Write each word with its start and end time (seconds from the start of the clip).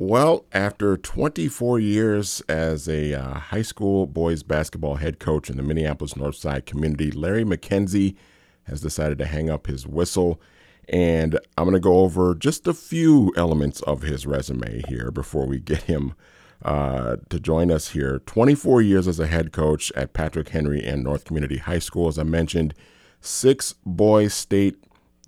Well, 0.00 0.44
after 0.52 0.96
24 0.96 1.80
years 1.80 2.40
as 2.48 2.88
a 2.88 3.14
uh, 3.14 3.34
high 3.40 3.62
school 3.62 4.06
boys 4.06 4.44
basketball 4.44 4.94
head 4.94 5.18
coach 5.18 5.50
in 5.50 5.56
the 5.56 5.62
Minneapolis 5.64 6.14
Northside 6.14 6.66
community, 6.66 7.10
Larry 7.10 7.42
McKenzie 7.42 8.14
has 8.62 8.80
decided 8.80 9.18
to 9.18 9.26
hang 9.26 9.50
up 9.50 9.66
his 9.66 9.88
whistle. 9.88 10.40
And 10.88 11.36
I'm 11.56 11.64
going 11.64 11.74
to 11.74 11.80
go 11.80 11.98
over 11.98 12.36
just 12.36 12.68
a 12.68 12.74
few 12.74 13.32
elements 13.36 13.82
of 13.82 14.02
his 14.02 14.24
resume 14.24 14.84
here 14.86 15.10
before 15.10 15.48
we 15.48 15.58
get 15.58 15.82
him 15.82 16.14
uh, 16.62 17.16
to 17.28 17.40
join 17.40 17.72
us 17.72 17.88
here. 17.88 18.20
24 18.20 18.80
years 18.82 19.08
as 19.08 19.18
a 19.18 19.26
head 19.26 19.50
coach 19.50 19.90
at 19.96 20.12
Patrick 20.12 20.50
Henry 20.50 20.80
and 20.80 21.02
North 21.02 21.24
Community 21.24 21.56
High 21.56 21.80
School, 21.80 22.06
as 22.06 22.20
I 22.20 22.22
mentioned, 22.22 22.72
six 23.20 23.74
boys 23.84 24.32
state 24.32 24.76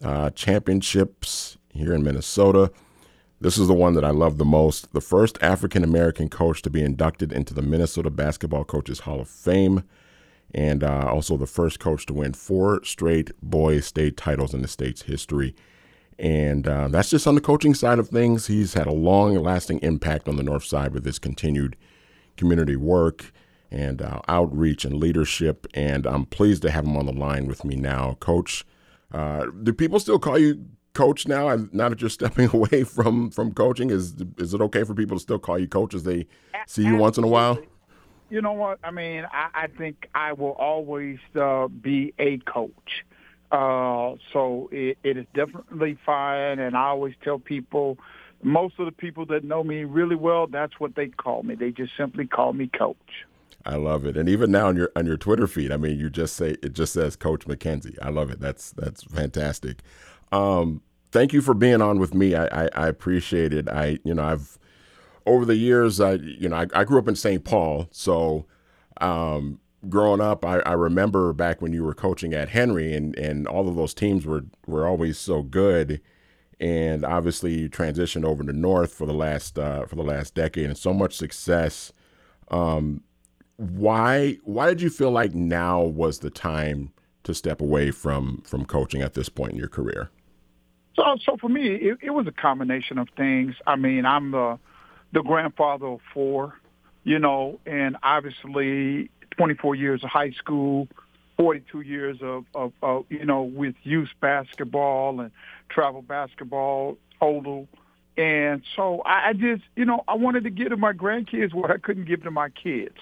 uh, 0.01 0.31
championships 0.31 1.59
here 1.71 1.93
in 1.93 2.05
Minnesota. 2.05 2.71
This 3.43 3.57
is 3.57 3.69
the 3.69 3.75
one 3.75 3.95
that 3.95 4.05
I 4.05 4.11
love 4.11 4.37
the 4.37 4.45
most. 4.45 4.93
The 4.93 5.01
first 5.01 5.39
African 5.41 5.83
American 5.83 6.29
coach 6.29 6.61
to 6.63 6.71
be 6.71 6.83
inducted 6.83 7.33
into 7.33 7.55
the 7.55 7.63
Minnesota 7.63 8.11
Basketball 8.11 8.65
Coaches 8.65 9.01
Hall 9.01 9.19
of 9.19 9.31
Fame, 9.31 9.83
and 10.55 10.85
uh, 10.85 11.07
also 11.09 11.39
the 11.39 11.47
first 11.47 11.81
coach 11.81 12.05
to 12.07 12.15
win 12.15 12.35
four 12.35 12.85
straight 12.85 13.31
boys 13.43 13.87
state 13.87 14.19
titles 14.19 14.53
in 14.53 14.61
the 14.61 14.69
state's 14.69 15.03
history. 15.03 15.55
And 16.19 16.69
uh, 16.69 16.89
that's 16.89 17.09
just 17.09 17.27
on 17.27 17.35
the 17.35 17.41
coaching 17.41 17.73
side 17.73 17.99
of 17.99 18.11
things. 18.11 18.47
He's 18.47 18.75
had 18.75 18.87
a 18.87 18.93
long 18.93 19.35
lasting 19.37 19.79
impact 19.79 20.29
on 20.29 20.37
the 20.37 20.43
North 20.43 20.65
Side 20.65 20.93
with 20.93 21.07
his 21.07 21.19
continued 21.19 21.77
community 22.37 22.77
work 22.77 23.33
and 23.71 24.03
uh, 24.03 24.21
outreach 24.29 24.85
and 24.85 24.97
leadership. 24.97 25.67
And 25.73 26.07
I'm 26.07 26.27
pleased 26.27 26.61
to 26.63 26.71
have 26.71 26.85
him 26.85 26.99
on 26.99 27.07
the 27.07 27.13
line 27.13 27.47
with 27.47 27.65
me 27.65 27.75
now. 27.75 28.19
Coach, 28.21 28.67
uh, 29.13 29.47
do 29.63 29.73
people 29.73 29.99
still 29.99 30.19
call 30.19 30.39
you 30.39 30.67
coach 30.95 31.27
now? 31.27 31.57
Now 31.73 31.89
that 31.89 32.01
you're 32.01 32.11
stepping 32.21 32.51
away 32.53 32.85
from 32.85 33.31
from 33.31 33.53
coaching, 33.53 33.91
is 33.91 34.15
is 34.39 34.55
it 34.55 34.61
okay 34.61 34.85
for 34.85 34.95
people 34.95 35.17
to 35.17 35.21
still 35.21 35.39
call 35.39 35.59
you 35.59 35.69
coach 35.69 35.95
as 35.95 36.05
they 36.05 36.27
see 36.67 36.85
you 36.85 36.97
once 36.97 37.19
in 37.19 37.25
a 37.25 37.29
while? 37.29 37.59
You 38.31 38.41
know 38.41 38.53
what? 38.53 38.79
I 38.85 38.93
mean, 38.93 39.25
I, 39.33 39.49
I 39.55 39.67
think 39.67 40.09
I 40.15 40.33
will 40.35 40.53
always 40.53 41.19
uh, 41.35 41.67
be 41.67 42.15
a 42.19 42.39
coach. 42.39 43.05
Uh, 43.51 44.15
so 44.33 44.69
it, 44.71 44.97
it 45.03 45.17
is 45.17 45.27
definitely 45.35 45.99
fine, 46.07 46.61
and 46.61 46.77
I 46.77 46.85
always 46.85 47.15
tell 47.25 47.41
people, 47.41 47.99
most 48.45 48.79
of 48.79 48.87
the 48.87 48.93
people 48.93 49.27
that 49.27 49.43
know 49.43 49.65
me 49.65 49.83
really 49.83 50.15
well, 50.15 50.47
that's 50.47 50.79
what 50.79 50.95
they 50.95 51.09
call 51.09 51.43
me. 51.43 51.57
They 51.57 51.73
just 51.73 51.97
simply 51.97 52.27
call 52.27 52.53
me 52.53 52.69
coach. 52.69 53.27
I 53.67 53.75
love 53.75 54.07
it, 54.07 54.17
and 54.17 54.29
even 54.29 54.53
now 54.53 54.69
on 54.69 54.77
your 54.77 54.91
on 54.97 55.05
your 55.05 55.17
Twitter 55.17 55.47
feed, 55.47 55.73
I 55.73 55.77
mean, 55.77 55.99
you 55.99 56.09
just 56.09 56.37
say 56.37 56.57
it 56.63 56.73
just 56.73 56.95
says 56.95 57.17
Coach 57.17 57.47
McKenzie. 57.47 57.99
I 58.01 58.09
love 58.09 58.31
it. 58.31 58.41
That's 58.41 58.71
that's 58.71 59.03
fantastic. 59.03 59.83
Um, 60.33 60.83
thank 61.11 61.33
you 61.33 61.41
for 61.41 61.55
being 61.55 61.83
on 61.83 61.99
with 61.99 62.15
me. 62.15 62.35
I, 62.35 62.65
I, 62.65 62.69
I, 62.75 62.89
appreciate 62.89 63.53
it. 63.53 63.69
I, 63.69 63.99
you 64.05 64.15
know, 64.15 64.23
I've 64.23 64.59
over 65.27 65.45
the 65.45 65.57
years, 65.57 66.01
I, 66.01 66.15
you 66.15 66.49
know, 66.49 66.57
I, 66.57 66.67
I 66.75 66.85
grew 66.85 66.99
up 66.99 67.09
in 67.09 67.17
St. 67.17 67.45
Paul, 67.45 67.89
so 67.91 68.47
um, 69.01 69.61
growing 69.89 70.21
up, 70.21 70.45
I, 70.45 70.61
I 70.61 70.73
remember 70.73 71.33
back 71.33 71.61
when 71.63 71.73
you 71.73 71.85
were 71.85 71.95
coaching 71.95 72.35
at 72.35 72.51
Henry, 72.51 72.95
and 72.95 73.17
and 73.17 73.47
all 73.47 73.69
of 73.69 73.77
those 73.77 73.95
teams 73.95 74.27
were 74.27 74.45
were 74.67 74.87
always 74.87 75.19
so 75.19 75.43
good. 75.43 76.01
And 76.59 77.07
obviously, 77.07 77.59
you 77.61 77.71
transitioned 77.71 78.25
over 78.25 78.43
to 78.45 78.53
North 78.53 78.93
for 78.93 79.07
the 79.07 79.15
last 79.15 79.59
uh, 79.59 79.87
for 79.87 79.97
the 79.97 80.03
last 80.03 80.35
decade, 80.35 80.67
and 80.67 80.79
so 80.79 80.93
much 80.93 81.17
success. 81.17 81.93
Um, 82.51 83.03
why 83.57 84.39
why 84.45 84.69
did 84.69 84.83
you 84.83 84.91
feel 84.91 85.11
like 85.11 85.35
now 85.35 85.83
was 85.83 86.19
the 86.19 86.31
time 86.31 86.93
to 87.25 87.35
step 87.35 87.61
away 87.61 87.91
from 87.91 88.43
from 88.45 88.65
coaching 88.65 89.03
at 89.03 89.15
this 89.15 89.29
point 89.29 89.53
in 89.53 89.59
your 89.59 89.69
career? 89.69 90.11
So, 90.97 91.17
so 91.25 91.37
for 91.41 91.49
me, 91.49 91.75
it, 91.75 91.99
it 92.03 92.11
was 92.11 92.27
a 92.27 92.33
combination 92.33 92.99
of 92.99 93.09
things. 93.17 93.55
I 93.67 93.77
mean, 93.77 94.05
I'm 94.05 94.31
the 94.33 94.59
the 95.13 95.23
grandfather 95.23 95.87
of 95.87 96.01
four, 96.15 96.55
you 97.05 97.19
know, 97.19 97.59
and 97.67 97.97
obviously 98.03 99.11
24 99.37 99.75
years 99.75 100.05
of 100.05 100.11
high 100.11 100.31
school, 100.31 100.89
42 101.37 101.81
years 101.81 102.19
of, 102.23 102.45
of, 102.55 102.73
of 102.83 103.07
you 103.09 103.25
know, 103.25 103.43
with 103.43 103.75
youth 103.83 104.11
basketball 104.21 105.21
and 105.21 105.33
travel 105.69 106.03
basketball, 106.03 106.97
total. 107.19 107.67
And 108.17 108.63
so 108.77 109.03
I 109.05 109.33
just, 109.33 109.63
you 109.77 109.85
know, 109.85 110.05
I 110.07 110.15
wanted 110.15 110.45
to 110.45 110.51
give 110.51 110.69
to 110.69 110.77
my 110.77 110.93
grandkids 110.93 111.55
what 111.55 111.71
I 111.71 111.79
couldn't 111.79 112.05
give 112.05 112.23
to 112.25 112.31
my 112.31 112.51
kids. 112.51 112.97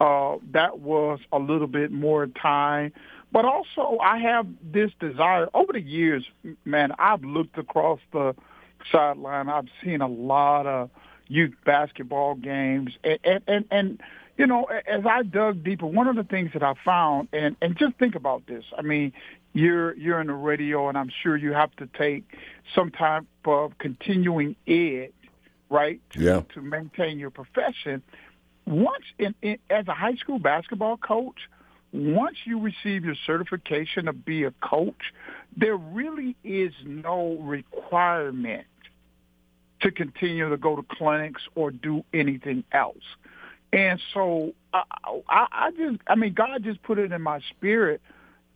Uh, 0.00 0.36
that 0.52 0.80
was 0.80 1.20
a 1.32 1.38
little 1.38 1.68
bit 1.68 1.90
more 1.90 2.26
time 2.26 2.92
but 3.32 3.44
also, 3.44 3.98
I 4.02 4.18
have 4.18 4.46
this 4.62 4.90
desire. 5.00 5.48
Over 5.52 5.72
the 5.72 5.80
years, 5.80 6.24
man, 6.64 6.92
I've 6.98 7.24
looked 7.24 7.58
across 7.58 8.00
the 8.12 8.34
sideline. 8.90 9.48
I've 9.48 9.68
seen 9.82 10.00
a 10.00 10.08
lot 10.08 10.66
of 10.66 10.90
youth 11.28 11.54
basketball 11.64 12.36
games, 12.36 12.92
and 13.02 13.18
and 13.24 13.42
and, 13.46 13.64
and 13.70 14.00
you 14.38 14.46
know, 14.46 14.64
as 14.64 15.04
I 15.06 15.22
dug 15.22 15.64
deeper, 15.64 15.86
one 15.86 16.08
of 16.08 16.16
the 16.16 16.24
things 16.24 16.52
that 16.52 16.62
I 16.62 16.74
found, 16.84 17.28
and 17.32 17.56
and 17.60 17.76
just 17.76 17.96
think 17.96 18.14
about 18.14 18.46
this. 18.46 18.64
I 18.78 18.82
mean, 18.82 19.12
you're 19.52 19.94
you're 19.96 20.20
in 20.20 20.28
the 20.28 20.34
radio, 20.34 20.88
and 20.88 20.96
I'm 20.96 21.10
sure 21.22 21.36
you 21.36 21.52
have 21.52 21.74
to 21.76 21.86
take 21.98 22.24
some 22.74 22.90
type 22.90 23.24
of 23.44 23.76
continuing 23.78 24.54
ed, 24.68 25.12
right? 25.68 26.00
To, 26.10 26.20
yeah. 26.20 26.42
To 26.54 26.60
maintain 26.62 27.18
your 27.18 27.30
profession. 27.30 28.02
Once 28.66 29.04
in, 29.18 29.34
in 29.42 29.58
as 29.70 29.88
a 29.88 29.94
high 29.94 30.16
school 30.16 30.38
basketball 30.38 30.96
coach, 30.96 31.48
once 31.92 32.36
you 32.44 32.60
receive 32.60 33.04
your 33.04 33.14
certification 33.26 34.06
to 34.06 34.12
be 34.12 34.44
a 34.44 34.50
coach, 34.62 35.12
there 35.56 35.76
really 35.76 36.36
is 36.44 36.72
no 36.84 37.36
requirement 37.40 38.66
to 39.80 39.90
continue 39.90 40.48
to 40.48 40.56
go 40.56 40.76
to 40.76 40.84
clinics 40.90 41.42
or 41.54 41.70
do 41.70 42.04
anything 42.12 42.64
else. 42.72 42.96
And 43.72 44.00
so 44.14 44.52
I, 44.72 44.82
I, 45.28 45.46
I 45.52 45.70
just, 45.72 46.00
I 46.06 46.14
mean, 46.14 46.34
God 46.34 46.62
just 46.64 46.82
put 46.82 46.98
it 46.98 47.12
in 47.12 47.22
my 47.22 47.40
spirit 47.50 48.00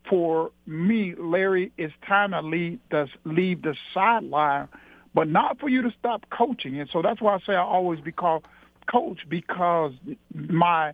for 0.09 0.51
me, 0.65 1.13
Larry, 1.17 1.71
it's 1.77 1.93
time 2.07 2.31
to 2.31 2.41
leave 2.41 2.79
the, 2.89 3.07
leave 3.23 3.61
the 3.61 3.75
sideline, 3.93 4.67
but 5.13 5.27
not 5.27 5.59
for 5.59 5.69
you 5.69 5.81
to 5.83 5.93
stop 5.99 6.25
coaching. 6.31 6.79
And 6.79 6.89
so 6.91 7.01
that's 7.01 7.21
why 7.21 7.35
I 7.35 7.39
say 7.45 7.53
I 7.53 7.61
always 7.61 7.99
be 7.99 8.11
called 8.11 8.45
coach 8.91 9.19
because 9.29 9.93
my 10.33 10.93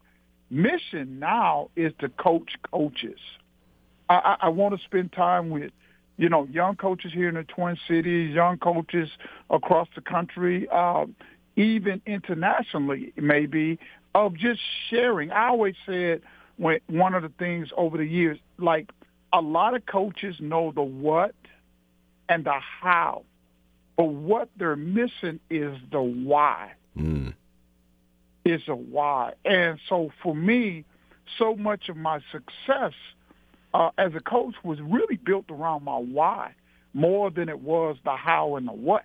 mission 0.49 1.19
now 1.19 1.69
is 1.75 1.93
to 1.99 2.09
coach 2.09 2.51
coaches. 2.71 3.19
I, 4.09 4.15
I, 4.15 4.37
I 4.43 4.49
want 4.49 4.77
to 4.77 4.83
spend 4.85 5.11
time 5.11 5.49
with, 5.49 5.71
you 6.17 6.29
know, 6.29 6.45
young 6.45 6.75
coaches 6.75 7.11
here 7.13 7.29
in 7.29 7.35
the 7.35 7.43
Twin 7.43 7.77
Cities, 7.87 8.33
young 8.33 8.57
coaches 8.57 9.09
across 9.49 9.87
the 9.95 10.01
country, 10.01 10.67
uh, 10.71 11.05
even 11.55 12.01
internationally, 12.05 13.13
maybe, 13.17 13.79
of 14.15 14.35
just 14.35 14.61
sharing. 14.89 15.31
I 15.31 15.47
always 15.47 15.75
said 15.85 16.21
when 16.57 16.79
one 16.87 17.13
of 17.13 17.23
the 17.23 17.31
things 17.37 17.69
over 17.77 17.97
the 17.97 18.05
years, 18.05 18.39
like 18.57 18.89
a 19.33 19.41
lot 19.41 19.75
of 19.75 19.85
coaches 19.85 20.35
know 20.39 20.71
the 20.71 20.81
what 20.81 21.35
and 22.29 22.45
the 22.45 22.59
how, 22.81 23.23
but 23.95 24.05
what 24.05 24.49
they're 24.57 24.75
missing 24.75 25.39
is 25.49 25.77
the 25.91 26.01
why. 26.01 26.71
Mm 26.97 27.33
is 28.47 28.61
a 28.67 28.75
why. 28.75 29.33
And 29.43 29.79
so 29.89 30.11
for 30.23 30.33
me, 30.33 30.85
so 31.37 31.55
much 31.55 31.89
of 31.89 31.97
my 31.97 32.21
success 32.31 32.93
uh, 33.73 33.89
as 33.97 34.15
a 34.15 34.21
coach 34.21 34.55
was 34.63 34.79
really 34.81 35.17
built 35.17 35.45
around 35.49 35.83
my 35.83 35.97
why 35.97 36.53
more 36.93 37.29
than 37.29 37.49
it 37.49 37.59
was 37.59 37.97
the 38.05 38.15
how 38.15 38.55
and 38.55 38.67
the 38.67 38.73
what. 38.73 39.03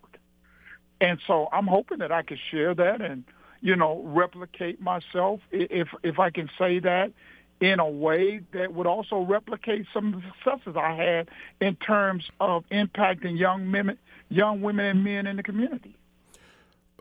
And 1.00 1.19
so 1.26 1.48
I'm 1.52 1.66
hoping 1.66 1.98
that 1.98 2.12
I 2.12 2.22
can 2.22 2.38
share 2.50 2.75
that 2.75 3.00
and, 3.00 3.25
you 3.60 3.75
know, 3.75 4.02
replicate 4.04 4.81
myself, 4.81 5.41
if 5.50 5.88
if 6.04 6.20
I 6.20 6.31
can 6.31 6.48
say 6.56 6.78
that, 6.78 7.12
in 7.60 7.81
a 7.81 7.88
way 7.88 8.41
that 8.52 8.72
would 8.72 8.86
also 8.86 9.20
replicate 9.20 9.86
some 9.92 10.14
of 10.14 10.22
the 10.22 10.28
successes 10.44 10.76
I 10.76 10.94
had 10.94 11.28
in 11.60 11.75
terms 11.76 12.25
of 12.38 12.64
impacting 12.70 13.38
young 13.38 13.70
women, 13.72 13.98
young 14.28 14.62
women 14.62 14.86
and 14.86 15.04
men 15.04 15.26
in 15.26 15.36
the 15.36 15.42
community 15.42 15.97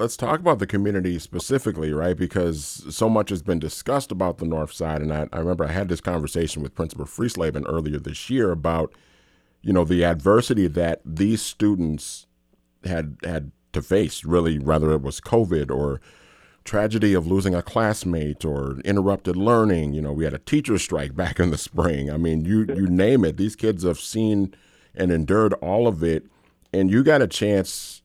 let's 0.02 0.18
talk 0.18 0.40
about 0.40 0.60
the 0.60 0.68
community 0.68 1.20
specifically, 1.20 1.94
right? 1.94 2.18
Because 2.18 2.84
so 2.90 3.08
much 3.08 3.30
has 3.30 3.44
been 3.44 3.60
discussed 3.60 4.12
about 4.12 4.40
the 4.40 4.46
North 4.46 4.74
Side, 4.74 5.02
and 5.02 5.14
I, 5.14 5.28
I 5.32 5.38
remember 5.38 5.64
I 5.64 5.72
had 5.72 5.90
this 5.90 6.02
conversation 6.02 6.64
with 6.64 6.76
Principal 6.76 7.06
Friestleben 7.06 7.64
earlier 7.68 8.00
this 8.00 8.30
year 8.30 8.52
about, 8.52 8.94
you 9.62 9.72
know, 9.72 9.86
the 9.86 10.04
adversity 10.04 10.68
that 10.68 11.02
these 11.06 11.42
students 11.42 12.26
had 12.84 13.18
had 13.24 13.52
to 13.74 13.82
face. 13.82 14.26
Really, 14.26 14.58
whether 14.58 14.92
it 14.92 15.04
was 15.04 15.22
COVID 15.22 15.70
or 15.70 16.02
tragedy 16.64 17.14
of 17.14 17.28
losing 17.28 17.56
a 17.56 17.62
classmate 17.62 18.44
or 18.44 18.80
interrupted 18.86 19.36
learning. 19.36 19.94
You 19.94 20.02
know, 20.02 20.14
we 20.14 20.26
had 20.26 20.34
a 20.34 20.40
teacher 20.40 20.78
strike 20.78 21.16
back 21.24 21.40
in 21.40 21.52
the 21.52 21.58
spring. 21.58 22.10
I 22.10 22.18
mean, 22.18 22.44
you 22.44 22.66
you 22.76 22.88
name 22.88 23.24
it. 23.24 23.38
These 23.38 23.56
kids 23.56 23.84
have 23.84 24.00
seen 24.00 24.56
and 24.96 25.12
endured 25.12 25.54
all 25.56 25.88
of 25.88 26.04
it, 26.04 26.26
and 26.74 26.90
you 26.90 27.04
got 27.04 27.22
a 27.22 27.28
chance. 27.28 28.02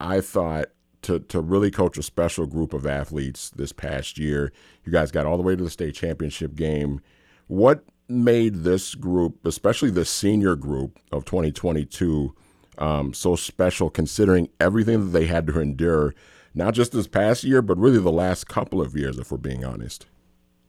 I 0.00 0.20
thought 0.20 0.66
to 1.02 1.20
to 1.20 1.40
really 1.40 1.70
coach 1.70 1.98
a 1.98 2.02
special 2.02 2.46
group 2.46 2.72
of 2.72 2.86
athletes 2.86 3.50
this 3.50 3.72
past 3.72 4.18
year. 4.18 4.52
You 4.84 4.92
guys 4.92 5.10
got 5.10 5.26
all 5.26 5.36
the 5.36 5.42
way 5.42 5.56
to 5.56 5.62
the 5.62 5.70
state 5.70 5.94
championship 5.94 6.54
game. 6.54 7.00
What 7.48 7.84
made 8.08 8.64
this 8.64 8.94
group, 8.94 9.44
especially 9.46 9.90
the 9.90 10.04
senior 10.04 10.56
group 10.56 10.98
of 11.10 11.24
2022, 11.24 12.34
um, 12.78 13.14
so 13.14 13.36
special, 13.36 13.90
considering 13.90 14.48
everything 14.60 15.00
that 15.00 15.18
they 15.18 15.26
had 15.26 15.46
to 15.46 15.60
endure, 15.60 16.14
not 16.54 16.74
just 16.74 16.92
this 16.92 17.06
past 17.06 17.44
year, 17.44 17.62
but 17.62 17.78
really 17.78 17.98
the 17.98 18.12
last 18.12 18.48
couple 18.48 18.80
of 18.80 18.96
years, 18.96 19.18
if 19.18 19.30
we're 19.30 19.38
being 19.38 19.64
honest. 19.64 20.06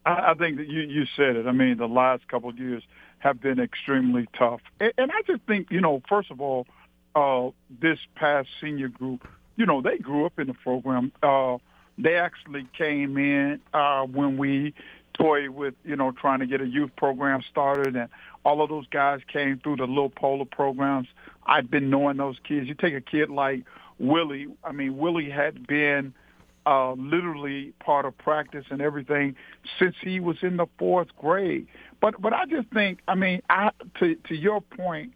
I, 0.05 0.31
I 0.31 0.33
think 0.33 0.57
that 0.57 0.67
you 0.67 0.81
you 0.81 1.05
said 1.15 1.35
it. 1.35 1.47
I 1.47 1.51
mean, 1.51 1.77
the 1.77 1.87
last 1.87 2.27
couple 2.27 2.49
of 2.49 2.57
years 2.57 2.83
have 3.19 3.39
been 3.41 3.59
extremely 3.59 4.27
tough, 4.37 4.61
and, 4.79 4.91
and 4.97 5.11
I 5.11 5.21
just 5.25 5.43
think 5.43 5.71
you 5.71 5.81
know, 5.81 6.01
first 6.09 6.31
of 6.31 6.41
all, 6.41 6.67
uh, 7.15 7.49
this 7.81 7.99
past 8.15 8.49
senior 8.61 8.89
group, 8.89 9.27
you 9.55 9.65
know, 9.65 9.81
they 9.81 9.97
grew 9.97 10.25
up 10.25 10.39
in 10.39 10.47
the 10.47 10.53
program. 10.53 11.11
Uh, 11.21 11.57
they 11.97 12.15
actually 12.15 12.67
came 12.77 13.17
in 13.17 13.61
uh, 13.73 14.03
when 14.03 14.37
we 14.37 14.73
toyed 15.13 15.49
with, 15.49 15.75
you 15.85 15.95
know, 15.95 16.11
trying 16.11 16.39
to 16.39 16.47
get 16.47 16.61
a 16.61 16.65
youth 16.65 16.91
program 16.95 17.41
started, 17.49 17.95
and 17.95 18.09
all 18.43 18.61
of 18.61 18.69
those 18.69 18.87
guys 18.87 19.19
came 19.31 19.59
through 19.59 19.77
the 19.77 19.85
little 19.85 20.09
polar 20.09 20.45
programs. 20.45 21.07
I've 21.45 21.69
been 21.69 21.89
knowing 21.89 22.17
those 22.17 22.37
kids. 22.47 22.67
You 22.67 22.73
take 22.73 22.95
a 22.95 23.01
kid 23.01 23.29
like 23.29 23.63
Willie. 23.99 24.47
I 24.63 24.71
mean, 24.71 24.97
Willie 24.97 25.29
had 25.29 25.67
been 25.67 26.13
uh, 26.65 26.93
literally 26.93 27.73
part 27.79 28.05
of 28.05 28.17
practice 28.17 28.65
and 28.69 28.81
everything 28.81 29.35
since 29.79 29.95
he 30.01 30.19
was 30.19 30.37
in 30.41 30.57
the 30.57 30.67
fourth 30.79 31.09
grade. 31.17 31.67
But 32.01 32.21
but 32.21 32.33
I 32.33 32.45
just 32.45 32.69
think, 32.69 32.99
I 33.07 33.15
mean, 33.15 33.41
I, 33.49 33.71
to 33.99 34.15
to 34.15 34.35
your 34.35 34.61
point, 34.61 35.13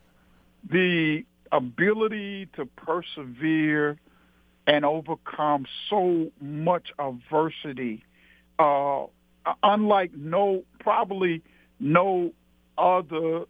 the 0.70 1.26
ability 1.52 2.48
to 2.56 2.66
persevere 2.66 3.98
and 4.68 4.84
overcome 4.86 5.66
so 5.90 6.30
much 6.42 6.92
adversity, 7.00 8.04
uh, 8.60 9.06
unlike 9.64 10.12
no 10.14 10.64
probably 10.80 11.42
no 11.80 12.32
other 12.78 13.46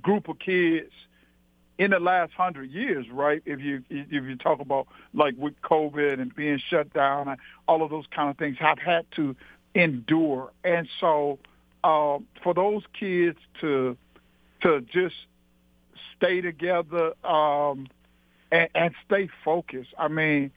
group 0.00 0.28
of 0.28 0.38
kids 0.38 0.92
in 1.76 1.90
the 1.90 1.98
last 1.98 2.32
hundred 2.34 2.70
years, 2.70 3.06
right? 3.10 3.42
If 3.44 3.60
you 3.60 3.82
if 3.90 4.12
you 4.12 4.36
talk 4.36 4.60
about 4.60 4.86
like 5.12 5.34
with 5.36 5.60
COVID 5.62 6.20
and 6.20 6.34
being 6.34 6.60
shut 6.70 6.92
down 6.92 7.26
and 7.28 7.38
all 7.66 7.82
of 7.82 7.90
those 7.90 8.06
kind 8.14 8.30
of 8.30 8.38
things, 8.38 8.56
have 8.60 8.78
had 8.78 9.06
to 9.16 9.34
endure, 9.74 10.52
and 10.62 10.88
so 11.00 11.38
uh, 11.82 12.18
for 12.42 12.54
those 12.54 12.82
kids 12.98 13.38
to 13.60 13.96
to 14.62 14.82
just 14.82 15.16
stay 16.16 16.42
together 16.42 17.14
um, 17.24 17.88
and, 18.52 18.68
and 18.74 18.94
stay 19.06 19.28
focused. 19.44 19.94
I 19.98 20.08
mean, 20.08 20.52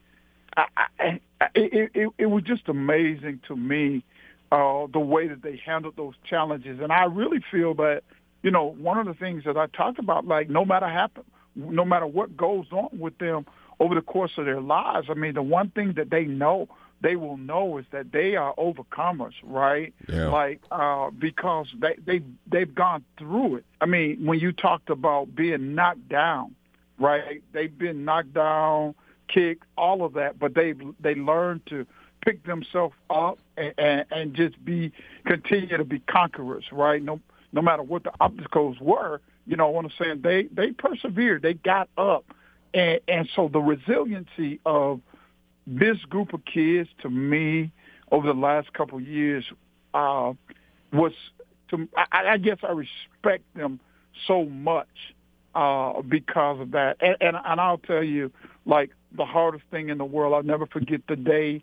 I, 0.55 0.65
I, 1.00 1.19
it, 1.55 1.91
it, 1.94 2.09
it 2.17 2.25
was 2.27 2.44
just 2.44 2.67
amazing 2.67 3.41
to 3.47 3.55
me 3.55 4.03
uh, 4.51 4.88
the 4.91 5.00
way 5.00 5.27
that 5.27 5.41
they 5.41 5.61
handled 5.65 5.95
those 5.97 6.15
challenges, 6.29 6.79
and 6.79 6.91
I 6.91 7.05
really 7.05 7.44
feel 7.51 7.73
that 7.75 8.03
you 8.44 8.51
know, 8.51 8.75
one 8.77 9.00
of 9.00 9.07
the 9.07 9.13
things 9.13 9.45
that 9.45 9.57
I 9.57 9.67
talked 9.67 9.97
about, 9.97 10.27
like 10.27 10.50
no 10.50 10.65
matter 10.65 10.88
happen, 10.88 11.23
no 11.55 11.85
matter 11.85 12.05
what 12.05 12.38
goes 12.38 12.65
on 12.71 12.89
with 13.00 13.17
them 13.17 13.45
over 13.79 13.95
the 13.95 14.01
course 14.01 14.31
of 14.38 14.45
their 14.45 14.61
lives, 14.61 15.07
I 15.09 15.13
mean, 15.13 15.33
the 15.33 15.41
one 15.41 15.69
thing 15.69 15.94
that 15.94 16.09
they 16.09 16.25
know, 16.25 16.67
they 17.01 17.15
will 17.15 17.38
know 17.38 17.77
is 17.77 17.85
that 17.91 18.11
they 18.11 18.35
are 18.35 18.53
overcomers, 18.56 19.33
right? 19.44 19.94
Yeah. 20.07 20.27
Like 20.27 20.61
uh, 20.71 21.09
because 21.11 21.67
they 21.79 21.95
they 22.06 22.21
they've 22.51 22.73
gone 22.75 23.03
through 23.17 23.57
it. 23.57 23.65
I 23.81 23.85
mean, 23.85 24.25
when 24.25 24.39
you 24.39 24.51
talked 24.51 24.89
about 24.89 25.33
being 25.33 25.73
knocked 25.73 26.09
down, 26.09 26.56
right? 26.99 27.41
They've 27.53 27.75
been 27.75 28.03
knocked 28.03 28.33
down, 28.33 28.94
kicked, 29.27 29.63
all 29.77 30.03
of 30.03 30.13
that, 30.13 30.39
but 30.39 30.53
they 30.55 30.73
they 30.99 31.15
learned 31.15 31.65
to 31.67 31.85
pick 32.23 32.45
themselves 32.45 32.95
up 33.09 33.37
and, 33.57 33.73
and, 33.77 34.05
and 34.11 34.33
just 34.33 34.63
be 34.63 34.91
continue 35.25 35.77
to 35.77 35.83
be 35.83 35.99
conquerors, 35.99 36.65
right? 36.71 37.03
No 37.03 37.19
no 37.51 37.61
matter 37.61 37.83
what 37.83 38.03
the 38.03 38.11
obstacles 38.19 38.77
were, 38.79 39.21
you 39.45 39.55
know 39.55 39.69
what 39.69 39.85
I'm 39.85 39.91
saying? 39.99 40.21
They 40.23 40.43
they 40.51 40.71
persevered. 40.71 41.41
They 41.41 41.53
got 41.53 41.89
up, 41.97 42.25
and 42.73 42.99
and 43.07 43.29
so 43.35 43.49
the 43.51 43.59
resiliency 43.59 44.59
of 44.65 45.01
this 45.65 45.97
group 46.09 46.33
of 46.33 46.41
kids 46.45 46.89
to 47.01 47.09
me 47.09 47.71
over 48.11 48.27
the 48.27 48.39
last 48.39 48.73
couple 48.73 48.97
of 48.97 49.07
years 49.07 49.45
uh, 49.93 50.33
was 50.91 51.13
to 51.69 51.87
I, 51.95 52.31
I 52.31 52.37
guess 52.37 52.57
I 52.63 52.71
respect 52.71 53.43
them 53.55 53.79
so 54.27 54.45
much 54.45 54.87
uh, 55.55 56.01
because 56.01 56.59
of 56.59 56.71
that. 56.71 56.97
And, 57.01 57.17
and 57.21 57.37
and 57.43 57.61
I'll 57.61 57.77
tell 57.77 58.03
you, 58.03 58.31
like 58.65 58.91
the 59.15 59.25
hardest 59.25 59.63
thing 59.71 59.89
in 59.89 59.98
the 59.98 60.06
world, 60.06 60.33
I'll 60.33 60.44
never 60.44 60.65
forget 60.65 61.01
the 61.07 61.15
day. 61.15 61.62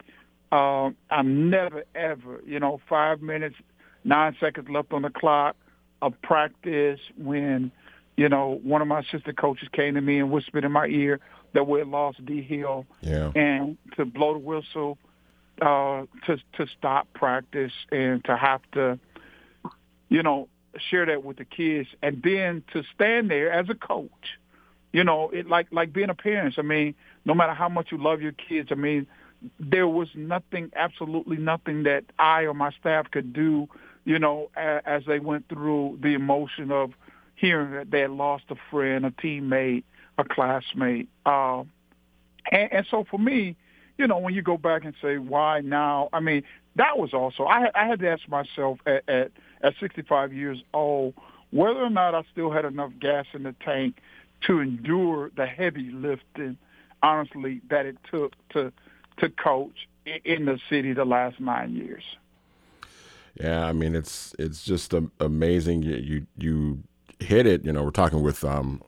Uh, 0.52 0.90
I'm 1.10 1.50
never 1.50 1.84
ever, 1.94 2.42
you 2.44 2.58
know, 2.58 2.80
five 2.88 3.22
minutes, 3.22 3.56
nine 4.04 4.36
seconds 4.40 4.68
left 4.68 4.92
on 4.92 5.02
the 5.02 5.10
clock 5.10 5.56
of 6.02 6.14
practice 6.22 7.00
when, 7.16 7.70
you 8.16 8.28
know, 8.28 8.60
one 8.62 8.82
of 8.82 8.88
my 8.88 9.00
assistant 9.00 9.36
coaches 9.36 9.68
came 9.72 9.94
to 9.94 10.00
me 10.00 10.18
and 10.18 10.30
whispered 10.30 10.64
in 10.64 10.72
my 10.72 10.86
ear 10.86 11.20
that 11.52 11.66
we 11.66 11.78
had 11.80 11.88
lost 11.88 12.24
D 12.24 12.42
Hill 12.42 12.86
yeah. 13.00 13.30
and 13.34 13.76
to 13.96 14.04
blow 14.04 14.32
the 14.32 14.38
whistle 14.38 14.98
uh, 15.60 16.06
to 16.26 16.36
to 16.56 16.66
stop 16.78 17.12
practice 17.12 17.72
and 17.90 18.24
to 18.24 18.36
have 18.36 18.62
to, 18.72 18.98
you 20.08 20.22
know, 20.22 20.48
share 20.90 21.06
that 21.06 21.24
with 21.24 21.36
the 21.36 21.44
kids 21.44 21.88
and 22.02 22.22
then 22.22 22.62
to 22.72 22.82
stand 22.94 23.30
there 23.30 23.52
as 23.52 23.68
a 23.68 23.74
coach. 23.74 24.38
You 24.92 25.04
know, 25.04 25.30
it 25.30 25.46
like 25.46 25.68
like 25.70 25.92
being 25.92 26.10
a 26.10 26.14
parent. 26.14 26.54
I 26.58 26.62
mean, 26.62 26.94
no 27.24 27.34
matter 27.34 27.54
how 27.54 27.68
much 27.68 27.88
you 27.90 27.98
love 27.98 28.20
your 28.20 28.32
kids, 28.32 28.68
I 28.70 28.74
mean, 28.74 29.06
there 29.58 29.88
was 29.88 30.08
nothing, 30.14 30.70
absolutely 30.76 31.36
nothing 31.36 31.84
that 31.84 32.04
I 32.18 32.42
or 32.42 32.54
my 32.54 32.70
staff 32.72 33.10
could 33.10 33.32
do 33.32 33.68
you 34.04 34.18
know, 34.18 34.50
as, 34.56 35.02
they 35.06 35.18
went 35.18 35.48
through 35.48 35.98
the 36.02 36.14
emotion 36.14 36.72
of 36.72 36.92
hearing 37.36 37.72
that 37.72 37.90
they 37.90 38.00
had 38.00 38.10
lost 38.10 38.44
a 38.50 38.56
friend, 38.70 39.04
a 39.04 39.10
teammate, 39.10 39.84
a 40.18 40.24
classmate. 40.24 41.08
Uh, 41.26 41.60
and, 42.50 42.72
and 42.72 42.86
so 42.90 43.04
for 43.10 43.18
me, 43.18 43.56
you 43.98 44.06
know, 44.06 44.18
when 44.18 44.34
you 44.34 44.42
go 44.42 44.56
back 44.56 44.84
and 44.84 44.94
say 45.02 45.18
why 45.18 45.60
now, 45.60 46.08
I 46.12 46.20
mean, 46.20 46.42
that 46.76 46.98
was 46.98 47.12
also 47.12 47.44
I, 47.44 47.68
I 47.74 47.86
had 47.86 48.00
to 48.00 48.08
ask 48.08 48.28
myself 48.28 48.78
at, 48.86 49.06
at 49.08 49.32
at 49.62 49.74
65 49.80 50.32
years 50.32 50.58
old 50.72 51.14
whether 51.50 51.80
or 51.80 51.90
not 51.90 52.14
I 52.14 52.22
still 52.32 52.50
had 52.50 52.64
enough 52.64 52.92
gas 53.00 53.26
in 53.34 53.42
the 53.42 53.54
tank 53.64 53.96
to 54.46 54.60
endure 54.60 55.30
the 55.36 55.46
heavy 55.46 55.90
lifting, 55.90 56.56
honestly, 57.02 57.60
that 57.70 57.86
it 57.86 57.96
took 58.10 58.32
to 58.50 58.72
to 59.18 59.28
coach 59.28 59.88
in 60.24 60.46
the 60.46 60.58
city 60.68 60.92
the 60.92 61.04
last 61.04 61.40
nine 61.40 61.74
years. 61.74 62.02
Yeah, 63.40 63.66
I 63.66 63.72
mean 63.72 63.94
it's 63.94 64.34
it's 64.38 64.64
just 64.64 64.94
amazing. 65.20 65.82
You, 65.82 65.96
you 65.96 66.26
you 66.36 66.82
hit 67.18 67.46
it. 67.46 67.64
You 67.64 67.72
know, 67.72 67.82
we're 67.82 67.90
talking 67.90 68.22
with 68.22 68.44
um, 68.44 68.82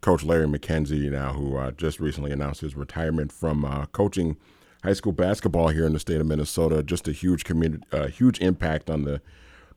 Coach 0.00 0.22
Larry 0.22 0.46
McKenzie 0.46 1.10
now, 1.10 1.32
who 1.32 1.56
uh, 1.56 1.70
just 1.72 1.98
recently 1.98 2.30
announced 2.30 2.60
his 2.60 2.76
retirement 2.76 3.32
from 3.32 3.64
uh, 3.64 3.86
coaching 3.86 4.36
high 4.84 4.92
school 4.92 5.12
basketball 5.12 5.68
here 5.68 5.86
in 5.86 5.92
the 5.92 5.98
state 5.98 6.20
of 6.20 6.26
Minnesota. 6.26 6.82
Just 6.82 7.08
a 7.08 7.12
huge 7.12 7.44
community, 7.44 7.82
uh, 7.92 8.06
huge 8.06 8.38
impact 8.40 8.90
on 8.90 9.02
the 9.02 9.20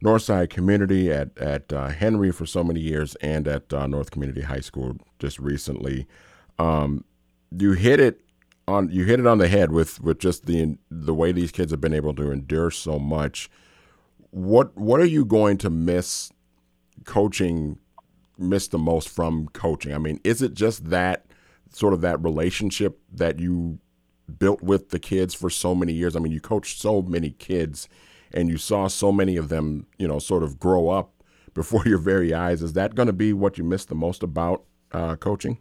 Northside 0.04 0.50
community 0.50 1.12
at 1.12 1.38
at 1.38 1.72
uh, 1.72 1.88
Henry 1.88 2.32
for 2.32 2.46
so 2.46 2.64
many 2.64 2.80
years, 2.80 3.16
and 3.16 3.48
at 3.48 3.74
uh, 3.74 3.88
North 3.88 4.12
Community 4.12 4.42
High 4.42 4.62
School 4.62 4.98
just 5.18 5.40
recently. 5.40 6.08
Um, 6.58 7.06
you 7.58 7.74
hit 7.74 8.00
it 8.00 8.22
on 8.68 8.90
you 8.90 9.06
hit 9.06 9.20
it 9.20 9.28
on 9.28 9.38
the 9.38 9.48
head 9.48 9.72
with 9.72 10.02
with 10.02 10.20
just 10.20 10.46
the 10.46 10.78
the 10.92 11.14
way 11.14 11.32
these 11.32 11.52
kids 11.52 11.72
have 11.72 11.82
been 11.82 11.94
able 11.94 12.14
to 12.14 12.32
endure 12.32 12.70
so 12.70 13.00
much 13.00 13.50
what 14.32 14.76
what 14.78 15.00
are 15.00 15.06
you 15.06 15.26
going 15.26 15.58
to 15.58 15.70
miss 15.70 16.32
coaching 17.06 17.80
miss 18.40 18.68
the 18.68 18.78
most 18.78 19.10
from 19.10 19.48
coaching? 19.50 19.94
I 19.94 19.98
mean, 19.98 20.20
is 20.24 20.42
it 20.42 20.54
just 20.54 20.90
that 20.90 21.26
sort 21.72 21.94
of 21.94 22.02
that 22.02 22.24
relationship 22.24 23.00
that 23.12 23.40
you 23.40 23.80
built 24.38 24.62
with 24.62 24.90
the 24.90 25.00
kids 25.00 25.34
for 25.34 25.50
so 25.50 25.76
many 25.76 25.94
years? 25.94 26.16
I 26.16 26.20
mean, 26.20 26.32
you 26.32 26.40
coached 26.40 26.80
so 26.80 27.02
many 27.02 27.32
kids 27.32 27.90
and 28.32 28.50
you 28.50 28.58
saw 28.58 28.88
so 28.88 29.12
many 29.12 29.36
of 29.36 29.50
them, 29.50 29.88
you 29.98 30.08
know, 30.08 30.20
sort 30.20 30.44
of 30.44 30.60
grow 30.60 30.90
up 30.90 31.24
before 31.54 31.84
your 31.86 31.98
very 31.98 32.34
eyes. 32.34 32.62
Is 32.62 32.74
that 32.74 32.96
going 32.96 33.08
to 33.08 33.14
be 33.14 33.34
what 33.34 33.58
you 33.58 33.64
miss 33.64 33.86
the 33.86 33.96
most 33.96 34.24
about 34.24 34.64
uh, 34.92 35.16
coaching? 35.18 35.58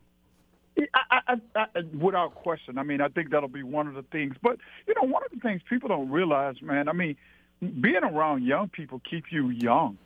I, 1.28 1.66
without 1.98 2.34
question. 2.34 2.78
I 2.78 2.82
mean, 2.82 3.00
I 3.00 3.08
think 3.08 3.30
that'll 3.30 3.48
be 3.48 3.62
one 3.62 3.86
of 3.86 3.94
the 3.94 4.02
things. 4.02 4.36
But 4.42 4.58
you 4.86 4.94
know, 4.94 5.08
one 5.08 5.22
of 5.24 5.30
the 5.30 5.40
things 5.40 5.60
people 5.68 5.88
don't 5.88 6.10
realize, 6.10 6.60
man. 6.62 6.88
I 6.88 6.92
mean, 6.92 7.16
being 7.60 8.02
around 8.02 8.44
young 8.44 8.68
people 8.68 9.00
keep 9.08 9.30
you 9.30 9.50
young. 9.50 9.98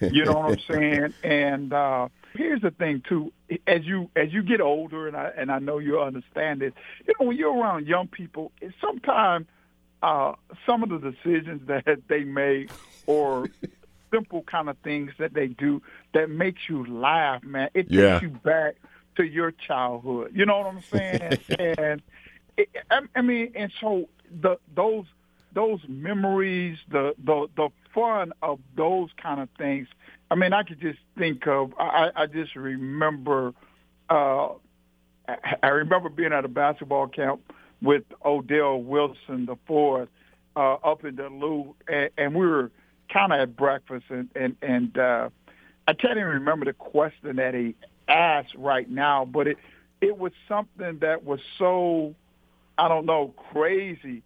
You 0.00 0.24
know 0.24 0.32
what 0.32 0.52
I'm 0.52 0.58
saying? 0.70 1.14
And 1.22 1.72
uh, 1.72 2.08
here's 2.34 2.62
the 2.62 2.70
thing 2.70 3.02
too: 3.08 3.32
as 3.66 3.84
you 3.84 4.10
as 4.16 4.32
you 4.32 4.42
get 4.42 4.60
older, 4.60 5.06
and 5.06 5.16
I 5.16 5.30
and 5.36 5.50
I 5.50 5.58
know 5.58 5.78
you 5.78 6.00
understand 6.00 6.62
it. 6.62 6.74
You 7.06 7.14
know, 7.18 7.28
when 7.28 7.36
you're 7.36 7.56
around 7.56 7.86
young 7.86 8.08
people, 8.08 8.52
sometimes 8.80 9.46
uh, 10.02 10.32
some 10.66 10.82
of 10.82 10.88
the 10.88 10.98
decisions 11.10 11.62
that 11.66 12.02
they 12.08 12.24
make 12.24 12.70
or 13.06 13.48
simple 14.12 14.42
kind 14.42 14.68
of 14.68 14.76
things 14.78 15.12
that 15.18 15.34
they 15.34 15.48
do 15.48 15.82
that 16.12 16.30
makes 16.30 16.68
you 16.68 16.86
laugh, 16.86 17.42
man. 17.42 17.70
It 17.74 17.90
takes 17.90 18.22
you 18.22 18.28
back 18.28 18.76
to 19.16 19.24
your 19.24 19.52
childhood. 19.52 20.32
You 20.34 20.46
know 20.46 20.58
what 20.58 20.66
I'm 20.66 20.82
saying? 20.82 21.38
and 21.78 22.02
it, 22.56 22.68
I, 22.90 23.00
I 23.14 23.22
mean, 23.22 23.52
and 23.54 23.72
so 23.80 24.08
the 24.40 24.58
those 24.74 25.06
those 25.52 25.80
memories, 25.88 26.78
the 26.90 27.14
the 27.22 27.48
the 27.56 27.68
fun 27.94 28.32
of 28.42 28.58
those 28.76 29.10
kind 29.20 29.40
of 29.40 29.48
things. 29.56 29.88
I 30.30 30.34
mean, 30.34 30.52
I 30.52 30.62
could 30.62 30.80
just 30.80 30.98
think 31.16 31.46
of. 31.46 31.72
I, 31.78 32.10
I 32.14 32.26
just 32.26 32.56
remember. 32.56 33.54
Uh, 34.10 34.48
I 35.62 35.68
remember 35.68 36.10
being 36.10 36.32
at 36.32 36.44
a 36.44 36.48
basketball 36.48 37.06
camp 37.06 37.40
with 37.80 38.04
Odell 38.24 38.82
Wilson 38.82 39.46
the 39.46 39.56
fourth 39.66 40.08
uh, 40.56 40.74
up 40.74 41.04
in 41.04 41.16
Lou, 41.16 41.74
and, 41.88 42.10
and 42.18 42.34
we 42.34 42.46
were 42.46 42.70
kind 43.12 43.32
of 43.32 43.40
at 43.40 43.56
breakfast, 43.56 44.06
and 44.10 44.28
and 44.34 44.56
and 44.62 44.98
uh, 44.98 45.28
I 45.86 45.92
can't 45.94 46.16
even 46.16 46.28
remember 46.28 46.66
the 46.66 46.72
question 46.72 47.36
that 47.36 47.54
he 47.54 47.74
asked 48.08 48.54
right 48.56 48.88
now, 48.88 49.24
but 49.24 49.46
it 49.46 49.58
it 50.00 50.18
was 50.18 50.32
something 50.48 50.98
that 51.00 51.24
was 51.24 51.40
so 51.58 52.14
I 52.76 52.88
don't 52.88 53.06
know 53.06 53.34
crazy 53.52 54.22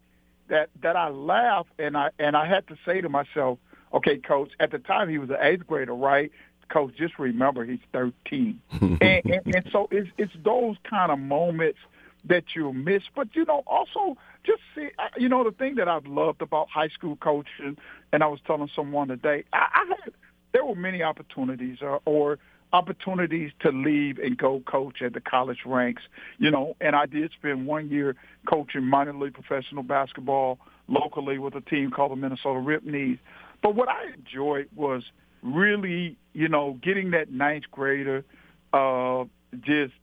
that 0.48 0.70
that 0.82 0.96
I 0.96 1.08
laughed 1.08 1.70
and 1.78 1.96
I 1.96 2.10
and 2.18 2.36
I 2.36 2.46
had 2.46 2.66
to 2.68 2.76
say 2.84 3.00
to 3.00 3.08
myself, 3.08 3.58
okay, 3.92 4.18
coach. 4.18 4.50
At 4.60 4.70
the 4.70 4.78
time, 4.78 5.08
he 5.08 5.18
was 5.18 5.30
an 5.30 5.36
eighth 5.40 5.66
grader, 5.66 5.94
right? 5.94 6.30
Coach, 6.68 6.94
just 6.98 7.18
remember 7.18 7.64
he's 7.64 7.78
13, 7.92 8.60
and, 8.80 9.00
and, 9.00 9.24
and 9.46 9.68
so 9.72 9.88
it's 9.90 10.10
it's 10.18 10.32
those 10.44 10.76
kind 10.88 11.10
of 11.10 11.18
moments 11.18 11.78
that 12.24 12.44
you 12.54 12.72
miss. 12.74 13.02
But 13.14 13.34
you 13.34 13.46
know, 13.46 13.62
also 13.66 14.18
just 14.44 14.60
see, 14.74 14.88
you 15.16 15.30
know, 15.30 15.44
the 15.44 15.52
thing 15.52 15.76
that 15.76 15.88
I've 15.88 16.06
loved 16.06 16.42
about 16.42 16.68
high 16.68 16.88
school 16.88 17.16
coaching, 17.16 17.78
and 18.12 18.22
I 18.22 18.26
was 18.26 18.40
telling 18.46 18.68
someone 18.76 19.08
today, 19.08 19.44
I, 19.52 19.66
I 19.72 19.94
had 20.04 20.12
there 20.52 20.64
were 20.64 20.74
many 20.74 21.02
opportunities, 21.02 21.78
uh, 21.82 21.86
or, 21.86 22.00
or 22.04 22.38
opportunities 22.72 23.50
to 23.60 23.70
leave 23.70 24.18
and 24.18 24.36
go 24.36 24.60
coach 24.60 25.02
at 25.02 25.14
the 25.14 25.20
college 25.20 25.60
ranks, 25.64 26.02
you 26.38 26.50
know, 26.50 26.76
and 26.80 26.94
I 26.94 27.06
did 27.06 27.30
spend 27.32 27.66
one 27.66 27.88
year 27.88 28.16
coaching 28.48 28.84
minor 28.84 29.14
league 29.14 29.34
professional 29.34 29.82
basketball 29.82 30.58
locally 30.86 31.38
with 31.38 31.54
a 31.54 31.60
team 31.60 31.90
called 31.90 32.12
the 32.12 32.16
Minnesota 32.16 32.60
Ripknees. 32.60 33.18
But 33.62 33.74
what 33.74 33.88
I 33.88 34.12
enjoyed 34.14 34.68
was 34.74 35.02
really, 35.42 36.16
you 36.32 36.48
know, 36.48 36.78
getting 36.82 37.10
that 37.12 37.30
ninth 37.30 37.64
grader, 37.70 38.24
uh, 38.72 39.24
just 39.60 39.94